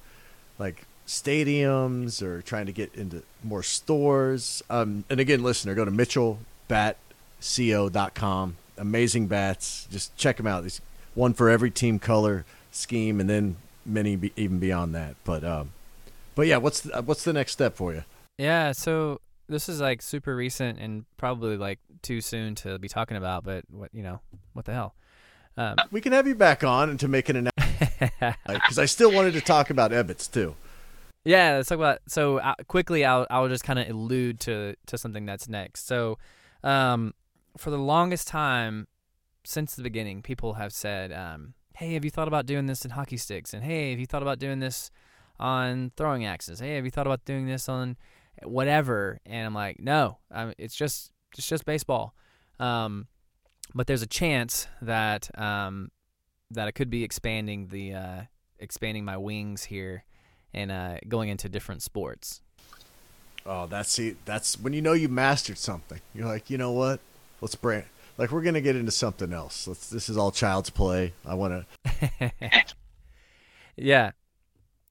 [0.60, 4.64] like stadiums or trying to get into more stores?
[4.70, 8.56] Um, and again, listener, go to mitchellbatco.com.
[8.78, 9.88] Amazing bats.
[9.90, 10.62] Just check them out.
[10.62, 10.82] There's
[11.16, 15.16] one for every team color scheme, and then many be, even beyond that.
[15.24, 15.72] But um,
[16.36, 18.04] but yeah, what's the, what's the next step for you?
[18.38, 23.18] Yeah, so this is like super recent and probably like too soon to be talking
[23.18, 24.20] about, but what you know,
[24.54, 24.94] what the hell?
[25.58, 29.12] Um, We can have you back on and to make an announcement because I still
[29.12, 30.56] wanted to talk about Ebbets too.
[31.26, 32.00] Yeah, let's talk about.
[32.08, 35.86] So uh, quickly, I'll I'll just kind of allude to to something that's next.
[35.86, 36.18] So,
[36.64, 37.14] um,
[37.58, 38.88] for the longest time,
[39.44, 42.92] since the beginning, people have said, um, "Hey, have you thought about doing this in
[42.92, 44.90] hockey sticks?" And "Hey, have you thought about doing this
[45.40, 47.98] on throwing axes?" "Hey, have you thought about doing this on
[48.44, 52.14] whatever?" And I'm like, "No, I it's just it's just baseball."
[52.60, 53.08] Um,
[53.74, 55.92] but there's a chance that um,
[56.52, 58.22] that I could be expanding the uh,
[58.60, 60.04] expanding my wings here
[60.54, 62.42] and uh, going into different sports.
[63.46, 66.02] Oh, that's see, that's when you know you mastered something.
[66.14, 67.00] You're like, you know what?
[67.42, 67.86] Let's brand.
[68.18, 69.68] Like we're gonna get into something else.
[69.68, 69.90] Let's.
[69.90, 71.14] This is all child's play.
[71.26, 72.34] I want to.
[73.78, 74.12] Yeah,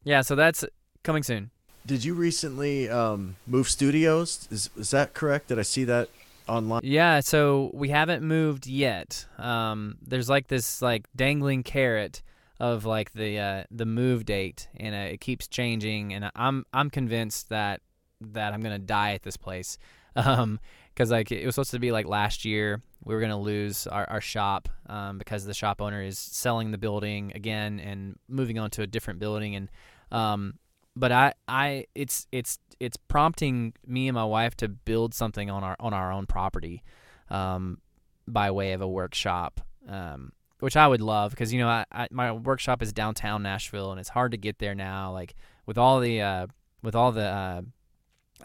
[0.04, 0.20] yeah.
[0.22, 0.64] So that's
[1.02, 1.50] coming soon.
[1.84, 4.48] Did you recently um, move studios?
[4.50, 5.48] Is is that correct?
[5.48, 6.08] Did I see that
[6.48, 6.82] online?
[6.84, 7.20] Yeah.
[7.20, 9.26] So we haven't moved yet.
[9.38, 12.22] Um, there's like this like dangling carrot
[12.58, 16.12] of like the uh, the move date, and uh, it keeps changing.
[16.12, 17.80] And I'm I'm convinced that
[18.20, 19.78] that I'm gonna die at this place.
[20.18, 20.60] Um,
[20.96, 24.08] because like it was supposed to be like last year we were gonna lose our,
[24.08, 28.70] our shop um, because the shop owner is selling the building again and moving on
[28.70, 29.68] to a different building and
[30.10, 30.54] um,
[30.96, 35.62] but I I it's it's it's prompting me and my wife to build something on
[35.62, 36.82] our on our own property
[37.30, 37.78] um,
[38.26, 42.08] by way of a workshop um, which I would love because you know I, I
[42.10, 45.34] my workshop is downtown Nashville and it's hard to get there now like
[45.66, 46.46] with all the uh,
[46.82, 47.62] with all the uh,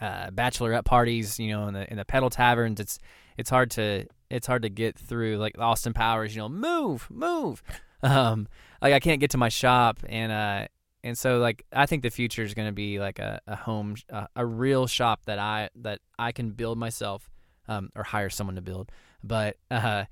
[0.00, 2.80] uh, bachelorette parties, you know, in the in the pedal taverns.
[2.80, 2.98] It's
[3.36, 5.38] it's hard to it's hard to get through.
[5.38, 7.62] Like Austin Powers, you know, move, move.
[8.04, 8.48] Um,
[8.80, 10.66] like I can't get to my shop, and uh,
[11.04, 13.96] and so like I think the future is going to be like a a home,
[14.08, 17.30] a, a real shop that I that I can build myself,
[17.68, 18.90] um, or hire someone to build.
[19.22, 20.04] But uh,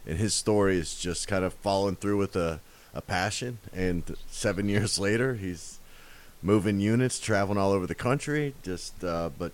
[0.08, 2.60] and his story is just kind of following through with a,
[2.92, 3.60] a passion.
[3.72, 5.78] And seven years later, he's
[6.42, 8.54] moving units, traveling all over the country.
[8.64, 9.52] Just, uh, but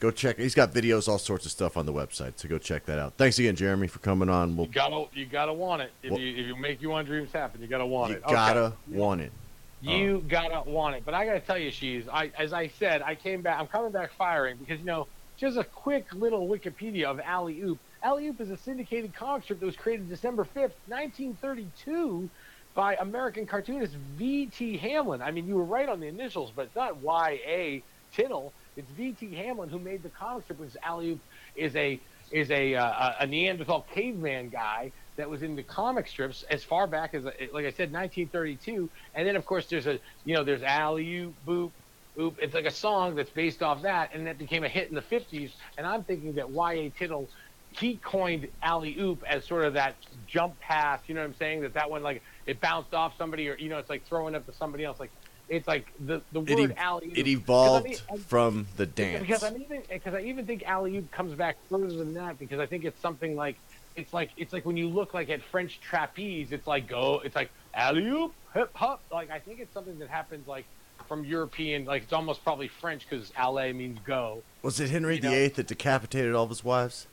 [0.00, 0.38] go check.
[0.38, 2.32] He's got videos, all sorts of stuff on the website.
[2.36, 3.14] So go check that out.
[3.16, 4.56] Thanks again, Jeremy, for coming on.
[4.56, 5.92] We'll, You gotta, you gotta want it.
[6.02, 8.24] If Well- you, if you make you want dreams happen, you gotta want you it.
[8.24, 8.32] Okay.
[8.32, 9.32] gotta want it.
[9.80, 11.02] You gotta want it.
[11.04, 13.90] But I gotta tell you, she's I as I said, I came back I'm coming
[13.90, 17.78] back firing because you know, just a quick little Wikipedia of Alley Oop.
[18.00, 22.30] Alley Oop is a syndicated comic strip that was created December fifth, nineteen thirty two
[22.74, 24.46] by American cartoonist V.
[24.46, 24.76] T.
[24.78, 25.22] Hamlin.
[25.22, 28.54] I mean you were right on the initials, but it's not Y A Tittle.
[28.76, 29.14] It's V.
[29.14, 29.34] T.
[29.34, 31.20] Hamlin who made the comic strip, which Alley
[31.54, 36.42] is a is a uh, a Neanderthal caveman guy that was in the comic strips
[36.50, 40.34] as far back as like I said 1932 and then of course there's a you
[40.34, 41.72] know there's alley oop boop
[42.18, 44.94] oop it's like a song that's based off that and that became a hit in
[44.94, 46.90] the 50s and I'm thinking that Y.A.
[46.90, 47.30] Tittle
[47.70, 51.62] he coined alley oop as sort of that jump pass you know what I'm saying
[51.62, 54.44] that that one like it bounced off somebody or you know it's like throwing up
[54.46, 55.10] to somebody else like
[55.48, 58.86] it's like the the It, word ev- alley it evolved I mean, I- from the
[58.86, 59.20] dance.
[59.20, 62.38] because I'm even eh, because I even think alley oop comes back further than that
[62.38, 63.56] because I think it's something like
[63.96, 67.36] it's like it's like when you look like at French trapeze, it's like go, it's
[67.36, 69.02] like alley oop, hip hop.
[69.12, 70.64] Like I think it's something that happens like
[71.08, 74.42] from European, like it's almost probably French because alley means go.
[74.62, 77.06] Was it Henry you know- VIII that decapitated all of his wives?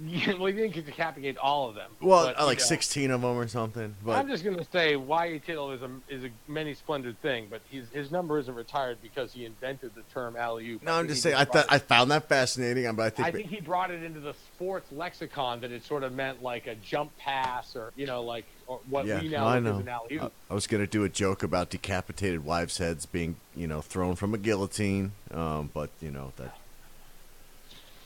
[0.38, 1.90] well, he didn't decapitate all of them.
[2.00, 3.96] Well, but, uh, like you know, 16 of them or something.
[4.04, 5.40] But I'm just gonna say Y.A.
[5.40, 9.32] Tittle is a is a many splendid thing, but his his number isn't retired because
[9.32, 10.84] he invented the term alley oop.
[10.84, 11.34] no, I'm just saying.
[11.34, 14.20] I thought I found that fascinating, but I think, I think he brought it into
[14.20, 18.22] the sports lexicon that it sort of meant like a jump pass or you know
[18.22, 19.74] like or what yeah, we now I know.
[19.74, 20.30] as an alley I.
[20.48, 24.32] I was gonna do a joke about decapitated wives' heads being, you know, thrown from
[24.32, 25.10] a guillotine.
[25.32, 26.54] Um, but you know that.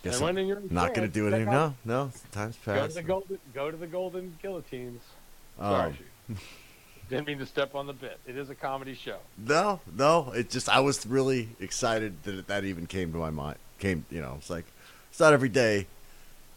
[0.02, 1.54] Guess I'm you're not gonna do it anymore.
[1.54, 2.94] No, no, time's Go to passed.
[2.96, 5.00] the golden go to the golden guillotines.
[5.58, 5.92] Um, Sorry,
[6.28, 6.48] Chief.
[7.08, 8.18] didn't mean to step on the bit.
[8.26, 9.18] It is a comedy show.
[9.38, 10.32] No, no.
[10.32, 13.58] It just I was really excited that that even came to my mind.
[13.78, 14.64] Came, you know, it's like
[15.10, 15.86] it's not every day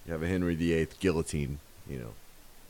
[0.05, 1.59] you have a Henry VIII guillotine.
[1.89, 2.13] You know.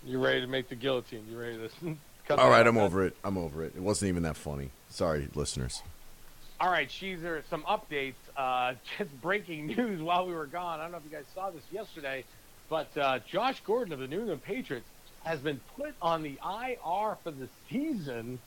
[0.06, 1.26] You ready to make the guillotine?
[1.30, 1.98] You ready to?
[2.28, 2.66] cut All right?
[2.66, 3.16] I'm over it.
[3.24, 3.74] I'm over it.
[3.76, 4.72] It wasn't even that funny.
[4.90, 5.82] Sorry, listeners.
[6.58, 8.14] All right, Sheezer, some updates.
[8.38, 10.80] Uh, just breaking news while we were gone.
[10.80, 12.24] I don't know if you guys saw this yesterday,
[12.70, 14.88] but uh, Josh Gordon of the New England Patriots
[15.26, 18.40] has been put on the IR for the season.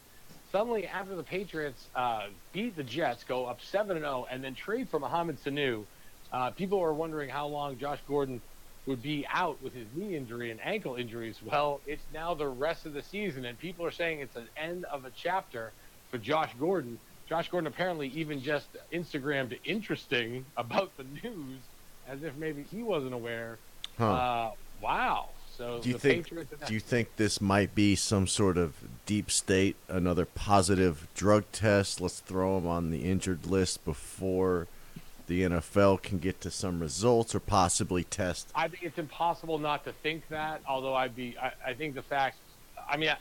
[0.53, 4.89] Suddenly, after the Patriots uh, beat the Jets, go up 7 0, and then trade
[4.89, 5.85] for Mohamed Sanu,
[6.33, 8.41] uh, people were wondering how long Josh Gordon
[8.87, 11.37] would be out with his knee injury and ankle injuries.
[11.45, 14.87] Well, it's now the rest of the season, and people are saying it's an end
[14.87, 15.73] of a chapter
[16.11, 16.99] for Josh Gordon.
[17.29, 21.61] Josh Gordon apparently even just Instagrammed interesting about the news,
[22.09, 23.59] as if maybe he wasn't aware.
[23.99, 24.13] Huh.
[24.13, 24.51] Uh,
[24.81, 25.29] wow.
[25.57, 26.29] So Do you think?
[26.67, 28.75] Do you think this might be some sort of
[29.07, 32.01] deep state, another positive drug test?
[32.01, 34.69] Let's throw him on the injured list before
[35.27, 38.51] the NFL can get to some results or possibly test.
[38.55, 40.63] I think it's impossible not to think that.
[40.67, 42.39] Although I'd be, I, I think the fact,
[42.89, 43.13] I mean,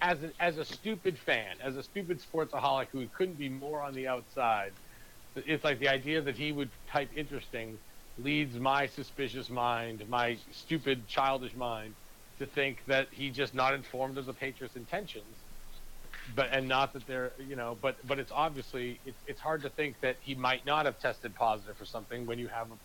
[0.00, 3.94] as a, as a stupid fan, as a stupid sportsaholic who couldn't be more on
[3.94, 4.76] the outside,
[5.36, 7.80] it's like the idea that he would type interesting
[8.16, 11.96] leads my suspicious mind, my stupid childish mind,
[12.38, 15.44] to think that he's just not informed of the Patriots' intentions.
[16.26, 19.70] But and not that they're you know, but but it's obviously it's it's hard to
[19.70, 22.76] think that he might not have tested positive for something when you have, a,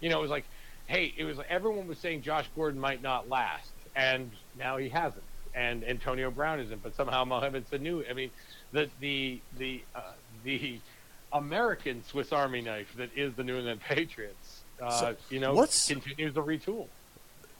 [0.00, 0.48] you know, it was like,
[0.86, 4.88] hey, it was like everyone was saying Josh Gordon might not last, and now he
[4.90, 5.26] hasn't,
[5.56, 8.08] and Antonio Brown isn't, but somehow Mohamed Sanu.
[8.08, 8.30] I mean,
[8.72, 10.02] the the the uh,
[10.44, 10.78] the
[11.32, 15.88] American Swiss Army knife that is the New England Patriots, uh, So, you know, what's-
[15.88, 16.86] continues to retool.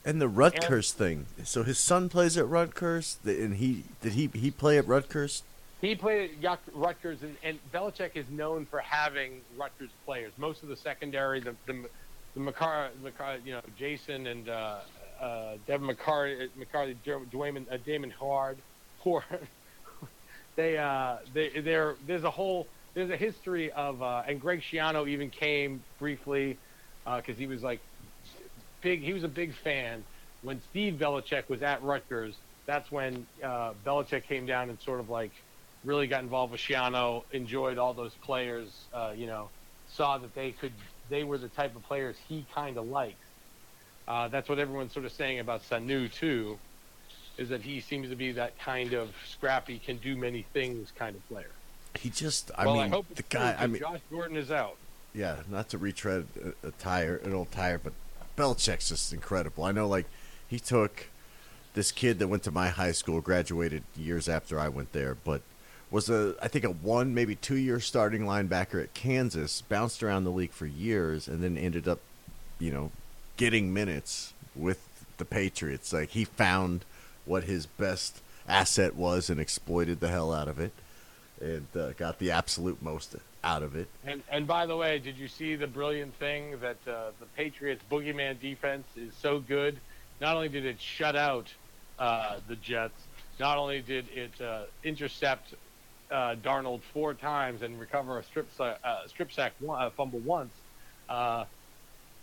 [0.05, 1.27] And the Rutgers thing.
[1.43, 5.43] So his son plays at Rutgers, and he did he he play at Rutgers?
[5.81, 10.33] He played at Rutgers, and, and Belichick is known for having Rutgers players.
[10.39, 11.89] Most of the secondary, the the,
[12.35, 14.79] the McCar, McCar, you know, Jason and uh,
[15.21, 16.97] uh, Devin McCourty, McCourty,
[17.33, 18.59] Dwayne, uh, Damon Hard,
[19.01, 19.25] Horde.
[20.57, 25.09] they uh, they they're there's a whole there's a history of uh, and Greg Schiano
[25.09, 26.59] even came briefly
[27.05, 27.81] because he was like
[28.87, 29.03] big.
[29.03, 30.05] He was a big fan
[30.43, 32.35] when Steve Belichick was at Rutgers.
[32.67, 35.33] That's when uh, Belichick came down and sort of like
[35.85, 37.25] really got involved with Schiano.
[37.33, 38.69] Enjoyed all those players.
[38.93, 39.49] Uh, you know,
[39.89, 40.73] saw that they could.
[41.09, 43.17] They were the type of players he kind of likes.
[44.09, 46.59] Uh, that's what everyone's sort of saying about Sanu too,
[47.39, 51.17] is that he seems to be that kind of scrappy, can do many things kind
[51.17, 51.51] of player.
[51.99, 54.51] He just I well, mean I hope the guy true, I mean Josh Gordon is
[54.51, 54.77] out.
[55.15, 56.27] yeah, not to retread
[56.63, 57.95] a, a tire, an old tire, but
[58.37, 59.65] Belichick's just incredible.
[59.65, 60.07] I know, like,
[60.47, 61.07] he took
[61.75, 65.41] this kid that went to my high school, graduated years after I went there, but
[65.91, 70.25] was a, I think, a one, maybe two year starting linebacker at Kansas, bounced around
[70.25, 72.01] the league for years, and then ended up,
[72.59, 72.91] you know,
[73.37, 74.81] getting minutes with
[75.19, 75.93] the Patriots.
[75.93, 76.85] Like, he found
[77.25, 80.73] what his best asset was and exploited the hell out of it
[81.41, 83.89] and uh, got the absolute most out of it.
[84.05, 87.83] And and by the way, did you see the brilliant thing that uh, the Patriots
[87.91, 89.79] boogeyman defense is so good?
[90.21, 91.53] Not only did it shut out
[91.99, 93.01] uh, the Jets,
[93.39, 95.55] not only did it uh, intercept
[96.11, 100.53] uh, Darnold four times and recover a strip sa- uh, strip sack uh, fumble once.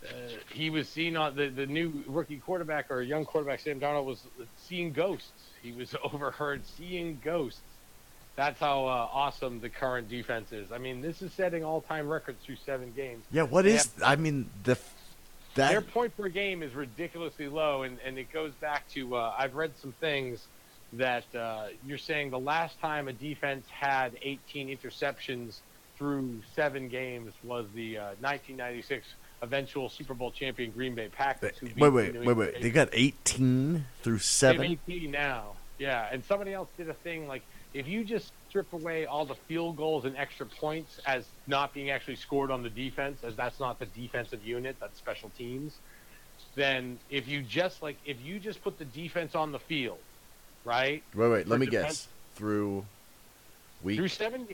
[0.04, 3.80] Uh, uh, he was seen on the, the new rookie quarterback or young quarterback Sam
[3.80, 4.22] Darnold was
[4.56, 5.32] seeing ghosts.
[5.62, 7.60] He was overheard seeing ghosts.
[8.36, 10.72] That's how uh, awesome the current defense is.
[10.72, 13.24] I mean, this is setting all-time records through seven games.
[13.30, 13.88] Yeah, what is?
[14.04, 14.76] I mean, the
[15.54, 19.34] that Their point per game is ridiculously low, and, and it goes back to uh,
[19.38, 20.46] I've read some things
[20.94, 25.60] that uh, you're saying the last time a defense had 18 interceptions
[25.96, 29.06] through seven games was the uh, 1996
[29.44, 31.52] eventual Super Bowl champion Green Bay Packers.
[31.62, 32.60] Wait, wait, wait, wait.
[32.60, 34.64] They got 18 through seven.
[34.88, 35.52] 18 now.
[35.78, 37.42] Yeah, and somebody else did a thing like
[37.72, 41.90] if you just strip away all the field goals and extra points as not being
[41.90, 45.76] actually scored on the defense, as that's not the defensive unit, that's special teams.
[46.54, 49.98] Then if you just like if you just put the defense on the field,
[50.64, 51.02] right?
[51.14, 51.48] Wait, wait.
[51.48, 52.08] Let me defense- guess.
[52.36, 52.84] Through
[53.82, 54.46] week Through seven,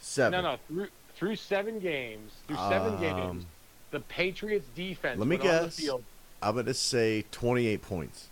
[0.00, 0.42] seven.
[0.42, 3.44] no, no, through through seven games, through seven Um, games,
[3.90, 5.76] the Patriots defense let me went on the guess.
[5.76, 6.04] field
[6.42, 8.28] I'm gonna say 28 points.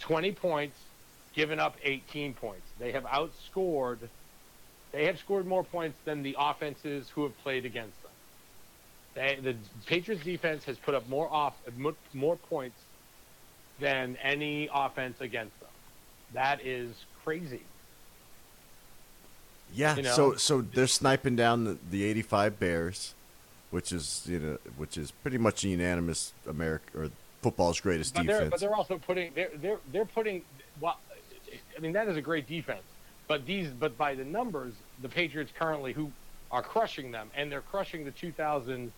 [0.00, 0.78] 20 points,
[1.34, 2.66] given up 18 points.
[2.78, 3.98] They have outscored,
[4.92, 8.12] they have scored more points than the offenses who have played against them.
[9.14, 9.56] They, the
[9.86, 11.54] Patriots defense has put up more off
[12.12, 12.78] more points
[13.78, 15.68] than any offense against them.
[16.32, 16.90] That is
[17.24, 17.62] crazy.
[19.74, 19.96] Yeah.
[19.96, 20.14] You know?
[20.14, 23.14] So so they're sniping down the, the 85 Bears,
[23.70, 27.10] which is you know which is pretty much a unanimous America or
[27.42, 28.50] football's greatest But they're, defense.
[28.50, 30.42] but they're also putting they're they're they're putting
[30.80, 30.98] well,
[31.76, 32.82] I mean that is a great defense.
[33.28, 36.12] But these but by the numbers, the Patriots currently who
[36.50, 38.92] are crushing them and they're crushing the 2000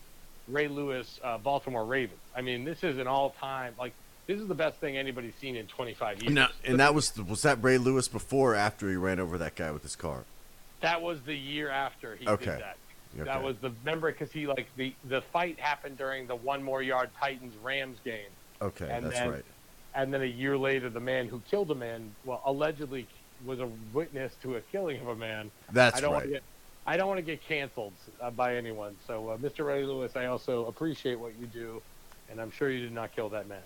[0.49, 2.21] Ray Lewis uh, Baltimore Ravens.
[2.35, 3.93] I mean this is an all time like
[4.27, 6.35] this is the best thing anybody's seen in 25 years.
[6.35, 9.57] Now, and that was was that Ray Lewis before or after he ran over that
[9.57, 10.25] guy with his car?
[10.81, 12.45] That was the year after he Okay.
[12.45, 12.77] did that.
[13.16, 16.82] That was the remember because he like the the fight happened during the one more
[16.82, 18.28] yard Titans Rams game.
[18.61, 19.44] Okay, And that's then- right.
[19.94, 23.06] and then a year later, the man who killed a man, well, allegedly
[23.44, 25.50] was a witness to a killing of a man.
[25.72, 26.16] That's I don't right.
[26.18, 26.42] Want to get,
[26.86, 28.96] I don't want to get canceled uh, by anyone.
[29.06, 29.64] So, uh, Mr.
[29.64, 31.80] Ray Lewis, I also appreciate what you do,
[32.30, 33.62] and I'm sure you did not kill that man.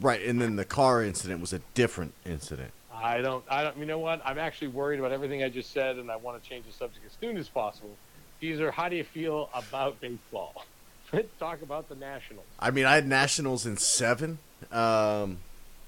[0.00, 2.72] right, and then the car incident was a different incident.
[2.92, 3.44] I don't.
[3.48, 3.76] I don't.
[3.78, 4.20] You know what?
[4.24, 7.04] I'm actually worried about everything I just said, and I want to change the subject
[7.06, 7.96] as soon as possible.
[8.42, 10.64] Caesar, how do you feel about baseball?
[11.12, 12.44] Let's talk about the Nationals.
[12.58, 14.40] I mean, I had Nationals in seven.
[14.72, 15.38] Um,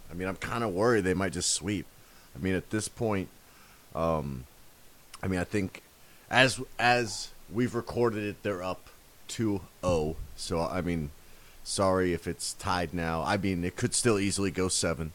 [0.09, 1.85] I mean, I'm kind of worried they might just sweep.
[2.37, 3.29] I mean, at this point,
[3.93, 4.45] um,
[5.21, 5.83] I mean, I think
[6.31, 8.89] as as we've recorded it, they're up
[9.29, 10.15] 2-0.
[10.37, 11.11] So I mean,
[11.65, 13.23] sorry if it's tied now.
[13.23, 15.11] I mean, it could still easily go seven,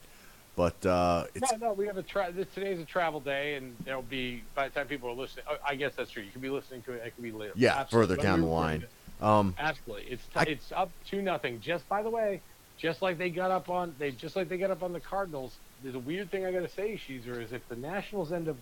[0.60, 3.74] but uh, it's no, no, we have a tra- this, today's a travel day, and
[3.86, 5.46] there'll be by the time people are listening.
[5.50, 6.22] oh, I guess that's true.
[6.22, 7.02] You could be listening to it.
[7.06, 7.54] It could be later.
[7.56, 8.18] yeah Absolutely.
[8.18, 8.84] further down the line.
[9.22, 11.62] Um, Absolutely, it's t- I- it's up to nothing.
[11.62, 12.42] Just by the way,
[12.78, 15.56] just like they got up on they just like they got up on the Cardinals.
[15.82, 18.58] There's a weird thing I got to say, Sheezer, is if the Nationals end up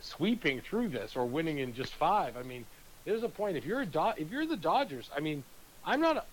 [0.00, 2.64] sweeping through this or winning in just five, I mean,
[3.04, 3.58] there's a point.
[3.58, 5.44] If you're a Do- if you're the Dodgers, I mean,
[5.84, 6.16] I'm not.
[6.16, 6.24] A,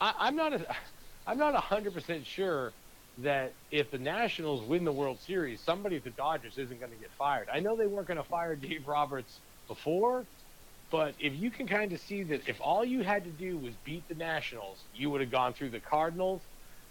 [0.00, 0.54] I, I'm not.
[0.54, 0.74] A,
[1.26, 2.72] I'm not a hundred percent sure
[3.18, 6.98] that if the Nationals win the World Series, somebody at the Dodgers isn't going to
[6.98, 7.48] get fired.
[7.52, 10.28] I know they weren't going to fire Dave Roberts before,
[10.90, 13.76] but if you can kind of see that if all you had to do was
[13.76, 16.42] beat the Nationals, you would have gone through the Cardinals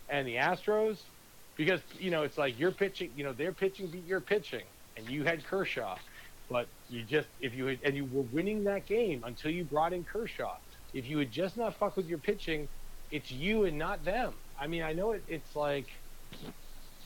[0.09, 1.09] and the Astros
[1.55, 4.65] because you know it's like you're pitching, you know their pitching beat your pitching,
[4.97, 5.97] and you had Kershaw,
[6.49, 9.93] but you just if you had, and you were winning that game until you brought
[9.93, 10.57] in Kershaw.
[10.93, 12.69] If you had just not fucked with your pitching,
[13.11, 14.35] it's you and not them.
[14.57, 15.87] I mean, I know it, it's like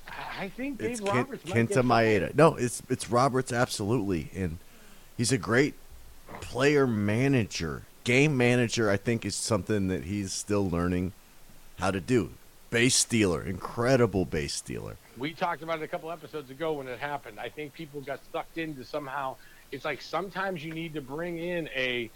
[0.07, 2.35] I I think Dave it's Roberts might get Kenta Maeda.
[2.35, 4.57] No, it's it's Roberts absolutely, and
[5.17, 5.75] he's a great
[6.41, 8.89] player manager, game manager.
[8.89, 11.13] I think is something that he's still learning
[11.79, 12.31] how to do.
[12.69, 14.97] Base stealer, incredible base stealer.
[15.17, 17.39] we talked about it a couple episodes ago when it happened.
[17.39, 19.37] I think people got sucked into somehow.
[19.71, 22.11] It's like sometimes you need to bring in a,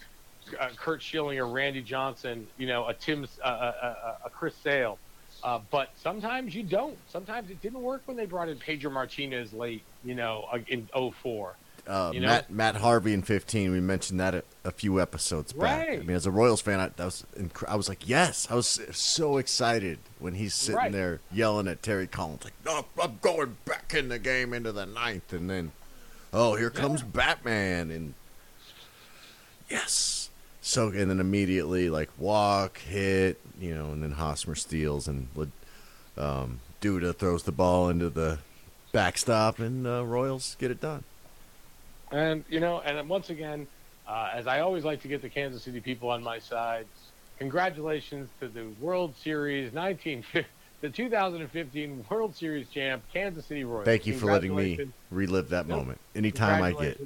[0.60, 4.54] a Curt Schilling or Randy Johnson, you know, a Tim, uh, a, a, a Chris
[4.62, 4.96] Sale,
[5.44, 6.96] uh, but sometimes you don't.
[7.08, 10.88] Sometimes it didn't work when they brought in Pedro Martinez late, you know, uh, in
[11.12, 11.54] 04.
[11.86, 12.28] Uh, You know?
[12.28, 13.70] Matt Matt Harvey in 15.
[13.70, 15.86] We mentioned that a, a few episodes back.
[15.86, 16.00] Right.
[16.00, 18.54] I mean, as a Royals fan, I, that was inc- I was like, yes, I
[18.54, 20.92] was so excited when he's sitting Right.
[20.92, 24.86] there yelling at Terry Collins, like, no, I'm going back in the game into the
[24.86, 25.72] ninth, and then,
[26.32, 28.14] oh, here comes Batman, and
[29.68, 30.23] yes.
[30.66, 35.28] So and then immediately like walk, hit, you know, and then Hosmer steals and
[36.16, 38.38] um, Duda throws the ball into the
[38.90, 41.04] backstop, and uh, Royals get it done.
[42.10, 43.66] And you know, and once again,
[44.08, 46.86] uh, as I always like to get the Kansas City people on my side,
[47.38, 50.24] congratulations to the World Series 19
[50.80, 53.84] the 2015 World Series champ Kansas City Royals.
[53.84, 54.78] Thank you for letting me
[55.10, 57.00] relive that moment anytime I get.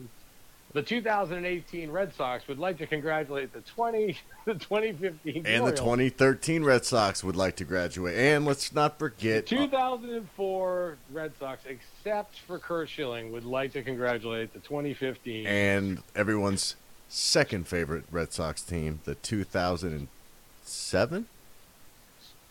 [0.74, 6.62] The 2018 Red Sox would like to congratulate the 20 the 2015 And the 2013
[6.62, 8.14] Red Sox would like to graduate.
[8.14, 9.46] And let's not forget.
[9.46, 15.46] the 2004 Red Sox, except for Curt Schilling, would like to congratulate the 2015.
[15.46, 16.76] and everyone's
[17.08, 21.26] second favorite Red Sox team, the 2007.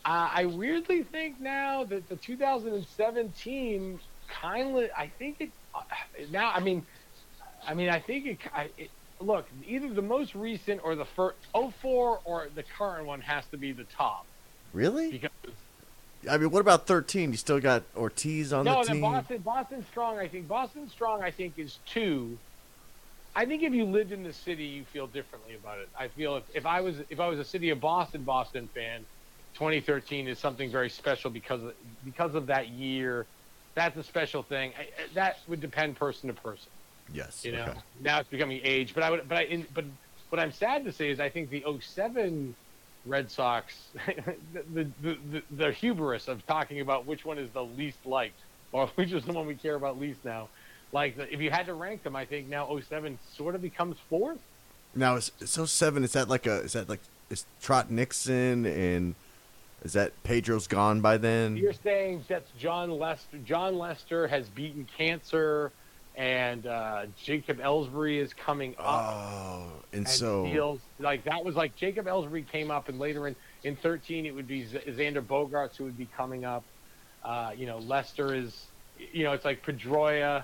[0.04, 5.80] Uh, I weirdly think now that the 2017 kind of, I think it uh,
[6.30, 6.50] now.
[6.52, 6.86] I mean,
[7.68, 8.90] I mean, I think it, I, it.
[9.20, 13.56] Look, either the most recent or the first 04 or the current one has to
[13.56, 14.24] be the top
[14.72, 15.10] Really?
[15.10, 15.30] because
[16.28, 17.30] I mean, what about 13?
[17.30, 19.00] You still got Ortiz on no, the team.
[19.00, 20.18] Boston, Boston Strong.
[20.18, 21.22] I think Boston Strong.
[21.22, 22.36] I think is two.
[23.36, 25.88] I think if you lived in the city, you feel differently about it.
[25.96, 29.04] I feel if, if I was if I was a city of Boston Boston fan,
[29.54, 33.26] 2013 is something very special because of, because of that year.
[33.74, 34.72] That's a special thing.
[34.78, 36.70] I- that would depend person to person.
[37.12, 37.44] Yes.
[37.44, 37.78] You know, okay.
[38.00, 38.94] now it's becoming age.
[38.94, 39.84] But I would, but I, in, but
[40.30, 42.54] what I'm sad to say is I think the 07
[43.06, 43.88] Red Sox,
[44.74, 48.38] the, the, the, the hubris of talking about which one is the least liked
[48.72, 50.48] or which is the one we care about least now.
[50.92, 54.38] Like if you had to rank them, I think now 07 sort of becomes fourth.
[54.94, 57.00] Now, is, so oh seven, is that like a, is that like,
[57.30, 59.14] is Trot Nixon and
[59.84, 61.56] is that Pedro's gone by then?
[61.56, 63.38] You're saying that's Jon Lester.
[63.44, 65.72] Jon Lester has beaten cancer,
[66.18, 69.14] and uh, Jacob Ellsbury is coming up.
[69.16, 69.62] Oh,
[69.92, 70.44] and, and so.
[70.48, 74.34] steals like that was like Jacob Ellsbury came up, and later in in 13 it
[74.34, 76.64] would be Z- Xander Bogaerts who would be coming up.
[77.24, 78.66] Uh, you know, Lester is,
[79.12, 80.42] you know, it's like Pedroia.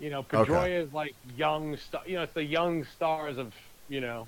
[0.00, 0.76] You know, Pedroia Okay.
[0.76, 2.02] is like young star.
[2.04, 3.54] You know, it's the young stars of
[3.88, 4.26] you know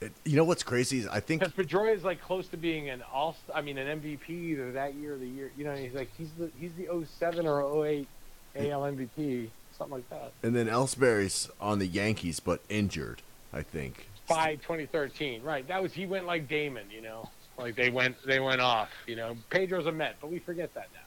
[0.00, 0.98] it- you know what's crazy?
[0.98, 3.36] is I think because Pedroia is like close to being an all.
[3.54, 5.52] I mean, an MVP either that year or the year.
[5.56, 6.88] You know, he's like he's the he's the
[7.20, 8.08] 07 or 08
[8.56, 10.32] AL MVP, something like that.
[10.42, 13.22] And then Ellsbury's on the Yankees, but injured.
[13.54, 14.08] I think.
[14.28, 15.66] By 2013, right?
[15.68, 17.30] That was he went like Damon, you know.
[17.56, 18.90] Like they went they went off.
[19.06, 21.00] You know, Pedro's a Met, but we forget that now.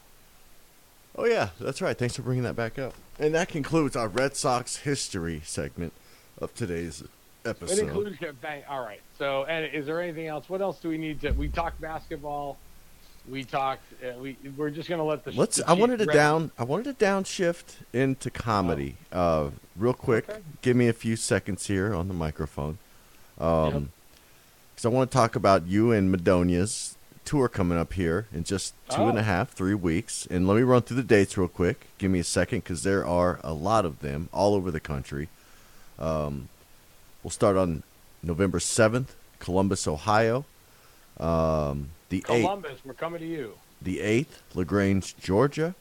[1.22, 1.96] Oh yeah, that's right.
[1.98, 2.94] Thanks for bringing that back up.
[3.18, 5.92] And that concludes our Red Sox history segment
[6.40, 7.04] of today's
[7.44, 7.78] episode.
[7.78, 8.62] It includes bang.
[8.68, 9.00] All right.
[9.18, 10.48] So, and is there anything else?
[10.48, 11.32] What else do we need to?
[11.32, 12.56] We talked basketball.
[13.30, 13.82] We talked.
[14.02, 15.32] Uh, we we're just gonna let the.
[15.32, 15.56] Let's.
[15.56, 16.50] the I wanted to down.
[16.58, 18.96] I wanted to downshift into comedy.
[19.12, 20.28] Uh, real quick.
[20.28, 20.40] Okay.
[20.62, 22.78] Give me a few seconds here on the microphone.
[23.38, 23.82] Um, Yep.
[24.74, 28.72] because I want to talk about you and Madonia's tour coming up here in just
[28.88, 29.24] two and a Oh.
[29.24, 30.26] half, three weeks.
[30.30, 31.86] And let me run through the dates real quick.
[31.98, 35.28] Give me a second because there are a lot of them all over the country.
[35.98, 36.48] Um,
[37.22, 37.82] we'll start on
[38.22, 40.44] November seventh, Columbus, Ohio.
[41.18, 42.80] Um, the eighth, Columbus.
[42.84, 43.54] We're coming to you.
[43.82, 45.74] the eighth, Lagrange, Georgia.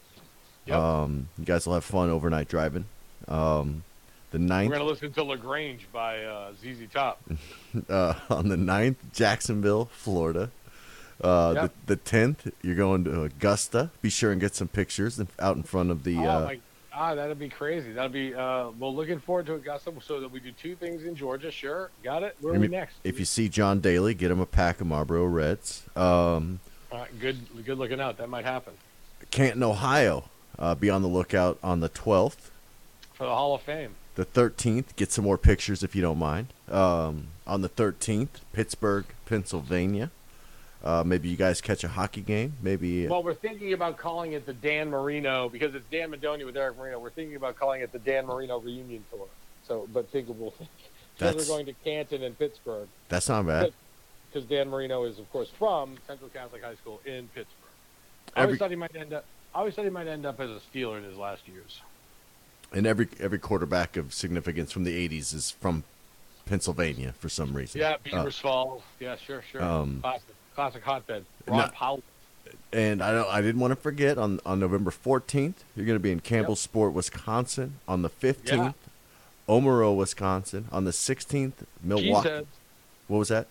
[0.66, 0.78] Yep.
[0.78, 2.86] Um, you guys will have fun overnight driving.
[3.28, 3.84] Um,
[4.32, 7.24] the We're gonna listen to Lagrange by uh, ZZ Top.
[7.90, 10.52] uh, on the 9th, Jacksonville, Florida.
[11.22, 11.64] Uh, Yep.
[11.64, 13.90] The the tenth, you're going to Augusta.
[14.02, 16.18] Be sure and get some pictures out in front of the.
[16.18, 16.60] oh uh, my,
[16.98, 17.92] ah, that'd be crazy.
[17.94, 18.34] That'd be.
[18.34, 21.52] Uh, well, looking forward to it, Augusta, so that we do two things in Georgia.
[21.52, 22.36] Sure, got it.
[22.42, 22.96] Where are we next?
[23.04, 25.84] If you see John Daly, get him a pack of Marlboro Reds.
[25.96, 26.60] Um,
[26.92, 28.18] All right, good, good looking out.
[28.18, 28.74] That might happen
[29.32, 30.26] Canton, Ohio.
[30.58, 32.52] Uh, be on the lookout on the twelfth.
[33.14, 33.96] for the Hall of Fame.
[34.16, 36.48] The thirteenth, get some more pictures if you don't mind.
[36.70, 40.10] Um, on the thirteenth, Pittsburgh, Pennsylvania.
[40.84, 42.54] Uh, maybe you guys catch a hockey game.
[42.62, 46.56] Maybe Well, we're thinking about calling it the Dan Marino because it's Dan Madonia with
[46.56, 47.00] Eric Marino.
[47.00, 49.28] We're thinking about calling it the Dan Marino reunion tour.
[49.68, 50.70] So, but think we'll think
[51.18, 53.74] because we're going to Canton and Pittsburgh that's not bad.
[54.32, 57.54] because Dan Marino is, of course, from Central Catholic High School in Pittsburgh.
[58.36, 59.26] I Every- always thought he might end up.
[59.56, 61.82] I always thought he might end up as a Steeler in his last years.
[62.72, 65.84] And every every quarterback of significance from the '80s is from
[66.46, 67.82] Pennsylvania for some reason.
[67.82, 68.84] Yeah, Uh, Falls.
[69.00, 69.64] Yeah, sure, sure.
[69.64, 71.24] um, classic, classic hotbed.
[71.46, 72.04] Ron No- Powell.
[72.74, 76.00] and I don't, I didn't want to forget on on November 14th, you're going to
[76.02, 77.76] be in Campbellsport, Wisconsin.
[77.88, 78.74] On the 15th,
[79.48, 80.68] Omro, Wisconsin.
[80.72, 81.54] On the 16th,
[81.84, 82.28] Milwaukee.
[82.30, 82.46] Cheeseheads.
[83.08, 83.46] What was that?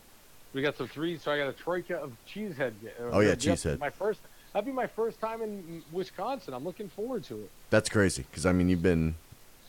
[0.53, 2.73] We got some threes, so I got a troika of cheesehead.
[3.13, 3.79] Oh, yeah, yep, Cheesehead.
[3.79, 4.21] My first.
[4.53, 6.55] That'd be my first time in Wisconsin.
[6.55, 7.51] I'm looking forward to it.
[7.71, 9.15] That's crazy because I mean you've been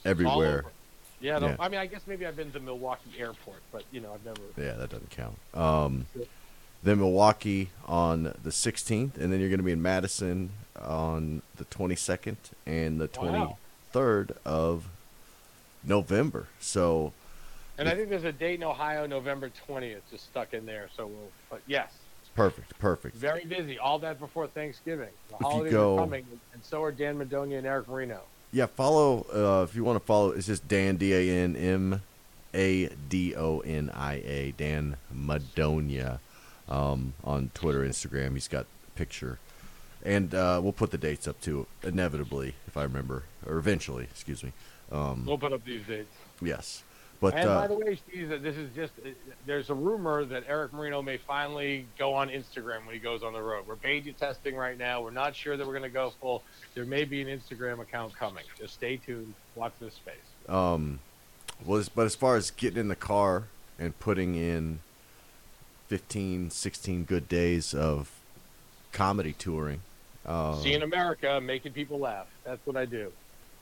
[0.05, 0.63] everywhere.
[1.19, 1.55] Yeah, Yeah.
[1.59, 4.39] I mean, I guess maybe I've been to Milwaukee Airport, but you know, I've never.
[4.57, 5.35] Yeah, that doesn't count.
[5.53, 6.05] Um,
[6.84, 11.65] then Milwaukee on the 16th, and then you're going to be in Madison on the
[11.65, 13.57] 22nd and the Wow.
[13.93, 14.86] 23rd of
[15.84, 16.47] November.
[16.59, 17.13] So
[17.78, 20.89] And I think there's a date in Ohio, November 20th, just stuck in there.
[20.95, 21.30] So we'll.
[21.49, 21.91] But yes,
[22.36, 23.15] perfect, perfect.
[23.15, 23.78] very busy.
[23.80, 25.09] All that before Thanksgiving.
[25.30, 28.21] The you holidays go- are coming, and so are Dan Madonia and Eric Marino.
[28.51, 30.30] Yeah, follow uh, if you want to follow.
[30.32, 32.01] It's just Dan D A N M
[32.53, 36.19] A D O N I A Dan Madonia
[36.70, 38.34] um, on Twitter, Instagram.
[38.34, 39.39] He's got a picture,
[40.03, 41.68] and uh, we'll put the dates up too.
[41.84, 44.53] Inevitably, if I remember, or eventually, excuse me.
[44.91, 46.13] Um, We'll put up these dates.
[46.41, 46.84] yes,
[47.20, 49.09] but and uh, by the way, Steve, this is just uh,
[49.45, 53.34] there's a rumor that Eric Marino may finally go on Instagram when he goes on
[53.34, 53.65] the road.
[53.68, 55.01] We're beta testing right now.
[55.01, 56.43] We're not sure that we're going to go full.
[56.74, 58.43] There may be an Instagram account coming.
[58.57, 59.34] Just stay tuned.
[59.55, 60.15] Watch this space.
[60.47, 60.99] um,
[61.65, 63.45] was but as far as getting in the car
[63.80, 64.80] and putting in
[65.88, 68.11] 15, 16 good days of
[68.91, 69.81] comedy touring.
[70.25, 72.27] Uh, Seeing America, making people laugh.
[72.43, 73.11] That's what I do.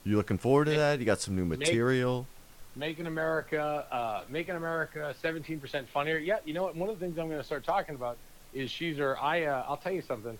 [0.04, 0.98] You looking forward to that?
[0.98, 2.26] You got some new Make- material.
[2.74, 6.18] Making America, uh, making America 17% funnier.
[6.18, 6.76] Yeah, you know what?
[6.76, 8.18] One of the things I'm going to start talking about
[8.52, 9.16] is Sheezer.
[9.20, 10.36] I, uh, I'll tell you something.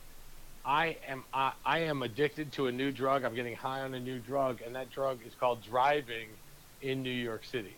[0.65, 3.25] I am, I, I am addicted to a new drug.
[3.25, 6.29] I'm getting high on a new drug, and that drug is called driving
[6.83, 7.75] in New York City.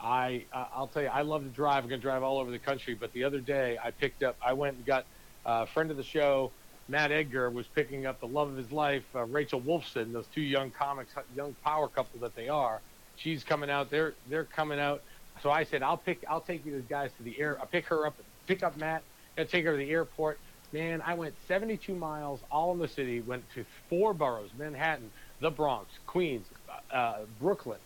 [0.00, 1.84] I, uh, I'll tell you, I love to drive.
[1.84, 2.94] I'm to drive all over the country.
[2.94, 5.04] But the other day, I picked up, I went and got
[5.44, 6.52] uh, a friend of the show,
[6.88, 10.40] Matt Edgar, was picking up the love of his life, uh, Rachel Wolfson, those two
[10.40, 12.80] young comics, young power couple that they are.
[13.16, 13.90] She's coming out.
[13.90, 15.02] They're they're coming out.
[15.42, 17.56] So I said, I'll pick, I'll take you guys to the air.
[17.60, 18.14] I'll pick her up,
[18.46, 19.02] pick up Matt,
[19.36, 20.38] and take her to the airport.
[20.72, 23.20] Man, I went 72 miles all in the city.
[23.20, 26.46] Went to four boroughs: Manhattan, the Bronx, Queens,
[26.90, 27.78] uh, Brooklyn,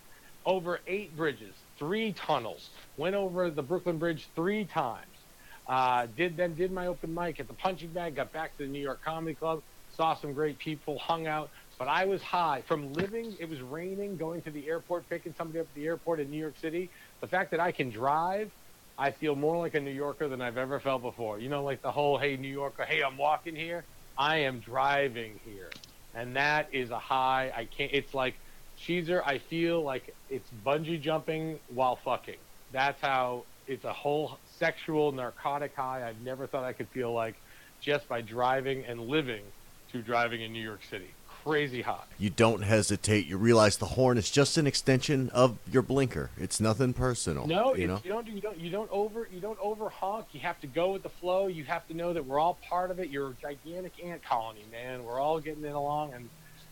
[0.45, 2.71] over eight bridges, three tunnels.
[2.97, 5.27] Went over the Brooklyn Bridge three times.
[5.67, 8.17] Uh, did then did my open mic at the Punching Bag.
[8.17, 9.63] Got back to the New York Comedy Club.
[9.89, 10.99] Saw some great people.
[10.99, 11.51] Hung out.
[11.79, 13.37] But I was high from living.
[13.41, 14.17] It was raining.
[14.17, 16.91] Going to the airport, picking somebody up at the airport in New York City.
[17.21, 18.53] The fact that I can drive,
[18.99, 21.39] I feel more like a New Yorker than I've ever felt before.
[21.41, 23.87] You know, like the whole "Hey, New Yorker, hey, I'm walking here."
[24.19, 25.71] I am driving here,
[26.13, 27.53] and that is a high.
[27.57, 27.93] I can't.
[27.95, 28.39] It's like
[28.87, 29.23] Cheezer.
[29.25, 32.39] I feel like it's bungee jumping while fucking.
[32.73, 37.35] That's how it's a whole sexual narcotic high I've never thought I could feel like
[37.81, 39.43] just by driving and living
[39.91, 41.09] through driving in New York City.
[41.43, 42.05] Crazy high.
[42.19, 43.27] You don't hesitate.
[43.27, 46.29] You realize the horn is just an extension of your blinker.
[46.37, 47.47] It's nothing personal.
[47.47, 48.01] No, you know.
[48.05, 48.27] you don't.
[48.27, 48.59] You don't.
[48.59, 49.27] You don't over.
[49.33, 50.27] You don't over honk.
[50.33, 51.47] You have to go with the flow.
[51.47, 53.09] You have to know that we're all part of it.
[53.09, 55.03] You're a gigantic ant colony, man.
[55.03, 56.29] We're all getting in along, and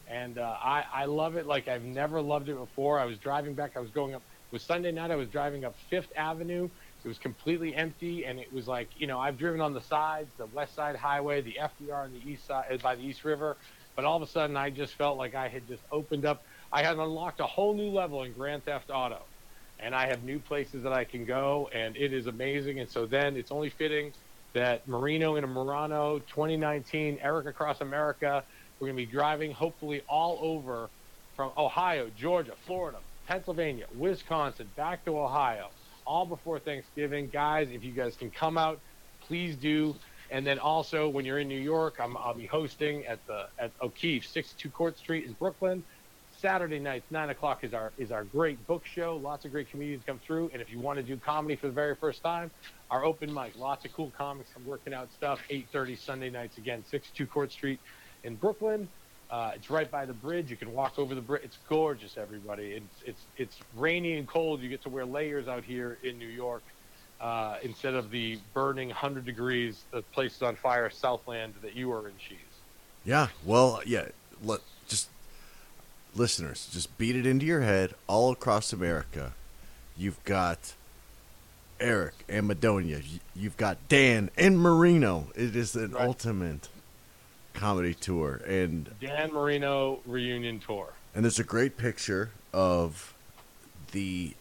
[0.08, 2.98] and uh, I I love it like I've never loved it before.
[3.00, 3.76] I was driving back.
[3.76, 4.22] I was going up.
[4.22, 5.10] It was Sunday night.
[5.10, 6.70] I was driving up Fifth Avenue.
[7.04, 10.34] It was completely empty, and it was like you know I've driven on the sides,
[10.38, 13.58] the West Side Highway, the FDR on the east side uh, by the East River,
[13.96, 16.44] but all of a sudden I just felt like I had just opened up.
[16.72, 19.28] I had unlocked a whole new level in Grand Theft Auto
[19.78, 22.80] and I have new places that I can go, and it is amazing.
[22.80, 24.12] And so then it's only fitting
[24.54, 28.44] that Marino in a Murano 2019, Eric Across America,
[28.80, 30.88] we're going to be driving hopefully all over
[31.36, 35.68] from Ohio, Georgia, Florida, Pennsylvania, Wisconsin, back to Ohio,
[36.06, 37.28] all before Thanksgiving.
[37.32, 38.80] Guys, if you guys can come out,
[39.26, 39.94] please do.
[40.30, 43.70] And then also when you're in New York, I'm, I'll be hosting at the at
[43.80, 45.82] O'Keefe, 62 Court Street in Brooklyn.
[46.38, 49.16] Saturday nights, nine o'clock is our is our great book show.
[49.16, 51.72] Lots of great comedians come through, and if you want to do comedy for the
[51.72, 52.50] very first time,
[52.90, 54.50] our open mic, lots of cool comics.
[54.54, 55.40] I'm working out stuff.
[55.50, 57.80] 8:30 Sunday nights again, 62 Court Street
[58.24, 58.88] in Brooklyn.
[59.30, 60.50] Uh, it's right by the bridge.
[60.50, 61.42] You can walk over the bridge.
[61.44, 62.72] It's gorgeous, everybody.
[62.72, 64.62] It's it's it's rainy and cold.
[64.62, 66.62] You get to wear layers out here in New York
[67.20, 71.92] uh, instead of the burning 100 degrees, the place is on fire, Southland that you
[71.92, 72.38] are in, Cheese.
[73.04, 73.28] Yeah.
[73.44, 74.06] Well, yeah.
[74.42, 75.08] Let just
[76.14, 77.94] listeners just beat it into your head.
[78.06, 79.34] All across America,
[79.96, 80.74] you've got
[81.80, 83.04] Eric and Madonia.
[83.36, 85.26] You've got Dan and Marino.
[85.34, 86.06] It is an Right.
[86.06, 86.68] ultimate
[87.58, 90.92] comedy tour, and Dan Marino reunion tour.
[91.14, 93.14] and there's a great picture of
[93.92, 94.34] the.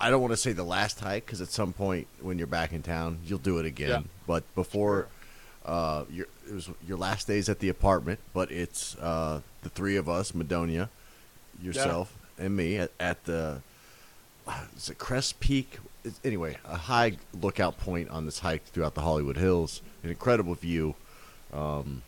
[0.00, 2.72] I don't want to say the last hike because at some point when you're back
[2.72, 3.88] in town, you'll do it again.
[3.88, 4.00] Yeah.
[4.26, 5.06] But before,
[5.64, 8.18] uh, your it was your last days at the apartment.
[8.34, 10.88] But it's uh, the three of us, Madonia,
[11.62, 13.62] yourself, and me at, at the.
[14.76, 15.78] Is it Crest Peak?
[16.04, 19.82] It's- Anyway, a high lookout point on this hike throughout the Hollywood Hills.
[20.02, 20.96] An incredible view.
[21.52, 22.02] Um,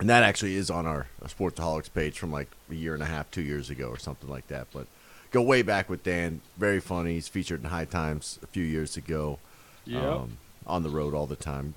[0.00, 3.30] and that actually is on our Sportsaholics page from like a year and a half,
[3.30, 4.68] two years ago, or something like that.
[4.72, 4.86] But
[5.30, 6.40] go way back with Dan.
[6.56, 7.14] Very funny.
[7.14, 9.38] He's featured in High Times a few years ago.
[9.84, 10.02] Yep.
[10.02, 11.74] Um, on the road all the time.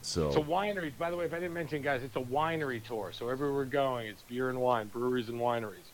[0.00, 0.92] So It's a winery.
[0.96, 3.10] By the way, if I didn't mention, guys, it's a winery tour.
[3.12, 5.90] So everywhere we're going, it's beer and wine, breweries and wineries.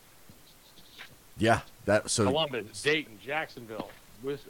[1.38, 3.88] yeah, that so Columbus, Dayton, Jacksonville,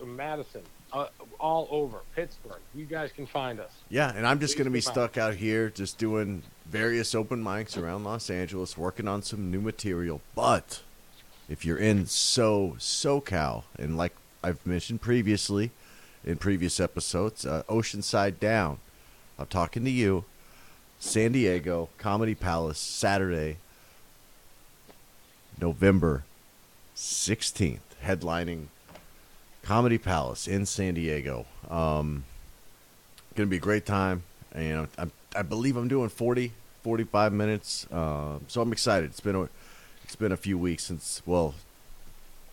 [0.05, 0.63] Madison,
[0.93, 1.07] uh,
[1.39, 2.61] all over Pittsburgh.
[2.75, 3.71] You guys can find us.
[3.89, 7.81] yeah, and I'm just going to be stuck out here, just doing various open mics
[7.81, 10.21] around Los Angeles, working on some new material.
[10.35, 10.81] But
[11.49, 15.71] if you're in so SoCal, and like I've mentioned previously
[16.25, 18.79] in previous episodes, uh, Oceanside Down,
[19.39, 20.25] I'm talking to you,
[20.99, 23.59] San Diego Comedy Palace, Saturday,
[25.61, 26.25] November
[26.97, 28.67] 16th, headlining
[29.63, 31.47] Comedy Palace in San Diego.
[31.69, 32.25] Um,
[33.35, 34.23] gonna be a great time.
[34.53, 36.53] And, know, I, believe I'm doing 40,
[36.83, 37.87] 45 minutes.
[37.91, 39.11] Uh, so I'm excited.
[39.11, 39.49] It's been a,
[40.05, 41.23] it's been a few weeks since.
[41.27, 41.55] Well,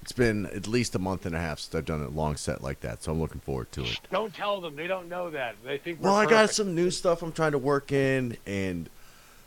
[0.01, 2.63] it's been at least a month and a half since I've done a long set
[2.63, 3.03] like that.
[3.03, 3.99] So I'm looking forward to it.
[4.11, 4.75] Don't tell them.
[4.75, 5.55] They don't know that.
[5.63, 6.01] They think.
[6.01, 8.89] Well, we're I got some new stuff I'm trying to work in, and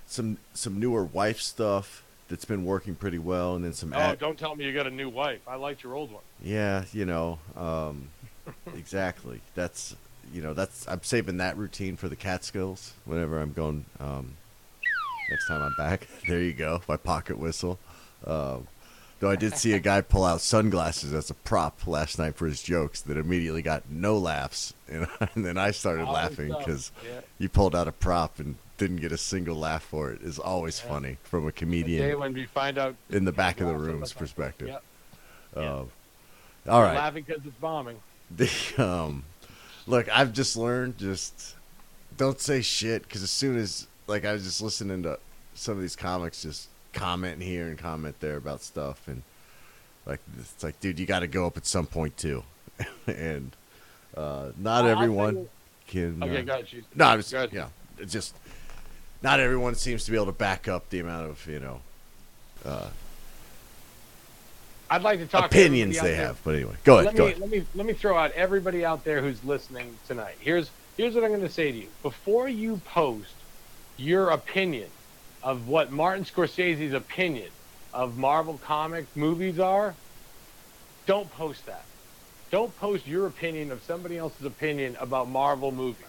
[0.07, 3.93] some some newer wife stuff that's been working pretty well, and then some.
[3.93, 5.41] Oh, ad- don't tell me you got a new wife.
[5.49, 6.23] I liked your old one.
[6.43, 8.09] Yeah, you know, um,
[8.77, 9.41] exactly.
[9.55, 9.97] That's
[10.33, 13.85] you know, that's I'm saving that routine for the Catskills whenever I'm going.
[14.01, 14.35] Um,
[15.31, 17.79] next time I'm back, there you go, my pocket whistle.
[18.27, 18.67] Um,
[19.21, 22.47] though I did see a guy pull out sunglasses as a prop last night for
[22.47, 26.93] his jokes that immediately got no laughs, and, and then I started Always laughing because
[27.05, 27.21] Yeah.
[27.39, 30.23] he pulled out a prop and didn't get a single laugh for it.
[30.23, 33.69] Is always funny from a The comedian when we find out in the back of
[33.69, 34.69] the room's the- perspective.
[34.69, 34.83] Yep.
[35.55, 35.91] Um,
[36.69, 36.97] all right.
[36.97, 37.97] laughing because it's bombing.
[38.37, 39.25] The um,
[39.87, 41.57] look, I've just learned just
[42.17, 45.19] don't say shit because as soon as like I was just listening to
[45.55, 49.23] some of these comics, just comment here and comment there about stuff, and
[50.07, 52.43] like it's like, dude, you got to go up at some point too,
[53.07, 53.53] and
[54.17, 55.49] uh, not I'll everyone
[55.87, 56.23] can.
[56.23, 56.85] Okay, uh, go ahead, Chief.
[56.95, 57.53] No, I was Go ahead.
[57.53, 57.69] yeah,
[58.07, 58.35] just
[59.23, 61.81] not everyone seems to be able to back up the amount of you know
[62.65, 62.89] uh,
[64.93, 66.41] I'd like to talk to opinions everybody they have.
[66.45, 67.07] But anyway, go ahead.
[67.07, 67.41] let go me ahead.
[67.41, 70.37] let me let me throw out everybody out there who's listening tonight.
[70.39, 71.89] Here's here's what I'm going to say to you.
[72.03, 73.35] Before you post
[73.97, 74.91] your opinion
[75.43, 77.51] of what Martin Scorsese's opinion
[77.93, 79.97] of Marvel comic movies are,
[81.07, 81.87] don't post that.
[82.51, 86.05] don't post your opinion of somebody else's opinion about Marvel movies.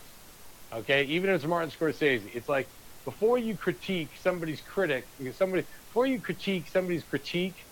[0.74, 2.68] Okay, even if it's Martin Scorsese, it's like
[3.06, 7.66] before you critique somebody's critic, because somebody before you critique somebody's critique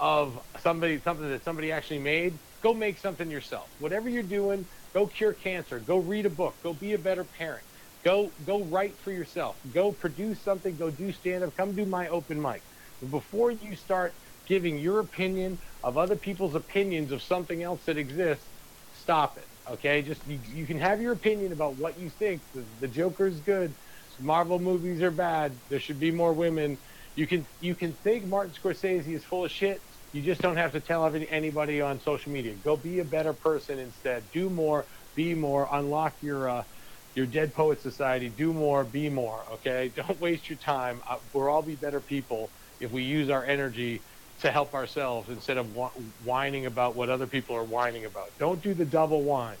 [0.00, 3.70] of somebody something that somebody actually made, go make something yourself.
[3.78, 7.66] Whatever you're doing, go cure cancer, go read a book, go be a better parent,
[8.04, 12.08] go go write for yourself, go produce something, go do stand up, come do my
[12.08, 12.64] open mic.
[13.00, 17.98] But before you start giving your opinion of other people's opinions of something else that
[17.98, 18.50] exists,
[18.92, 19.48] stop it.
[19.70, 22.44] Okay, just you, you can have your opinion about what you think.
[22.54, 23.74] The, the Joker's good.
[24.20, 25.60] Marvel movies are bad.
[25.68, 26.78] There should be more women.
[27.14, 29.82] You can you can think Martin Scorsese is full of shit.
[30.12, 32.56] You just don't have to tell anybody on social media.
[32.56, 34.30] Go be a better person instead.
[34.30, 34.88] Do more.
[35.14, 35.68] Be more.
[35.72, 36.64] Unlock your uh,
[37.14, 38.30] your Dead Poet Society.
[38.30, 38.84] Do more.
[38.84, 39.52] Be more.
[39.54, 39.90] Okay.
[39.96, 41.02] Don't waste your time.
[41.08, 44.04] Uh, we'll all be better people if we use our energy
[44.40, 48.28] to help ourselves instead of wh- whining about what other people are whining about.
[48.38, 49.58] Don't do the double whine.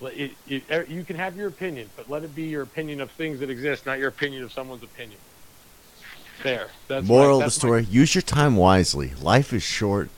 [0.00, 3.40] It, it, you can have your opinion, but let it be your opinion of things
[3.40, 5.20] that exist, not your opinion of someone's opinion.
[6.42, 6.68] There.
[6.88, 9.12] That's my- Moral of the that's my- story: Use your time wisely.
[9.20, 10.08] Life is short.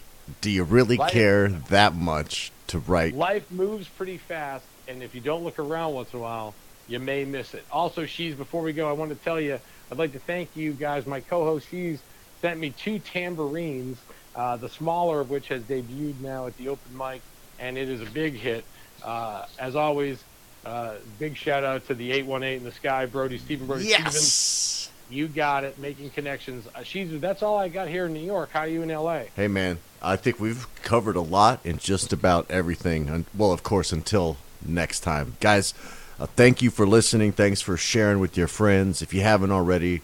[0.40, 3.14] Do you really Life- care that much to write?
[3.14, 6.54] life moves pretty fast, and if you don't look around once in a while,
[6.88, 7.64] you may miss it.
[7.70, 9.58] Also, she's before we go, I want to tell you,
[9.90, 11.06] I'd like to thank you guys.
[11.06, 12.00] My co-host, she's
[12.40, 13.98] sent me two tambourines,
[14.34, 17.20] uh, the smaller of which has debuted now at the open mic,
[17.58, 18.64] and it is a big hit.
[19.02, 20.22] Uh, as always,
[20.64, 24.88] uh, big shout out to the 818 in the sky, Brody Stephen Brody Stevens.
[25.12, 26.66] You got it, making connections.
[26.74, 28.48] Uh, she's that's all I got here in New York.
[28.50, 29.24] How are you in LA?
[29.36, 33.26] Hey man, I think we've covered a lot in just about everything.
[33.36, 35.74] Well, of course, until next time, guys.
[36.18, 37.32] Uh, thank you for listening.
[37.32, 39.02] Thanks for sharing with your friends.
[39.02, 40.00] If you haven't already,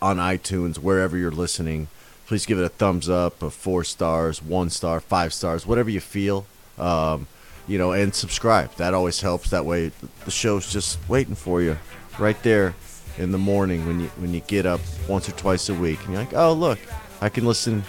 [0.00, 1.88] on iTunes, wherever you're listening,
[2.26, 6.00] please give it a thumbs up, a four stars, one star, five stars, whatever you
[6.00, 6.46] feel.
[6.78, 7.26] Um,
[7.68, 8.74] you know, and subscribe.
[8.76, 9.50] That always helps.
[9.50, 9.90] That way,
[10.24, 11.78] the show's just waiting for you,
[12.18, 12.74] right there
[13.18, 15.98] in the morning when you when you get up once or twice a week.
[16.04, 16.78] And you're like, oh look,
[17.20, 17.82] I can listen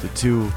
[0.00, 0.50] to two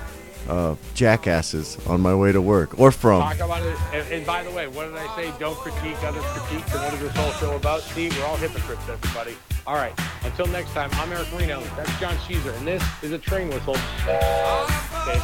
[0.50, 3.22] uh, jackasses on my way to work or from.
[3.22, 3.78] Talk about it.
[3.94, 5.34] And, and by the way, what did I say?
[5.40, 6.74] Don't critique others' critiques.
[6.74, 7.82] And what is this whole show about?
[7.82, 9.36] See, we're all hypocrites, everybody.
[9.68, 9.94] All right.
[10.24, 11.62] Until next time, I'm Eric Marino.
[11.76, 12.56] That's Jon Sheezer.
[12.58, 13.78] And this is a train whistle.
[14.04, 15.22] Okay.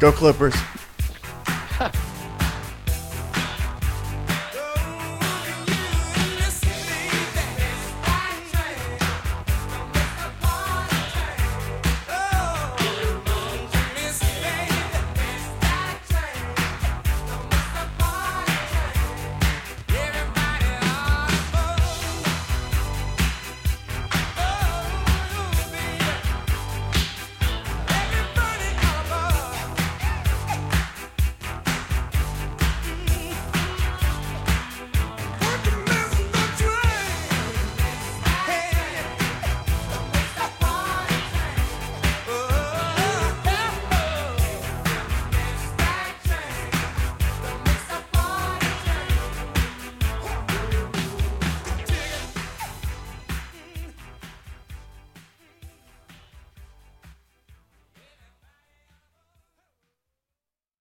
[0.00, 0.54] Go Clippers.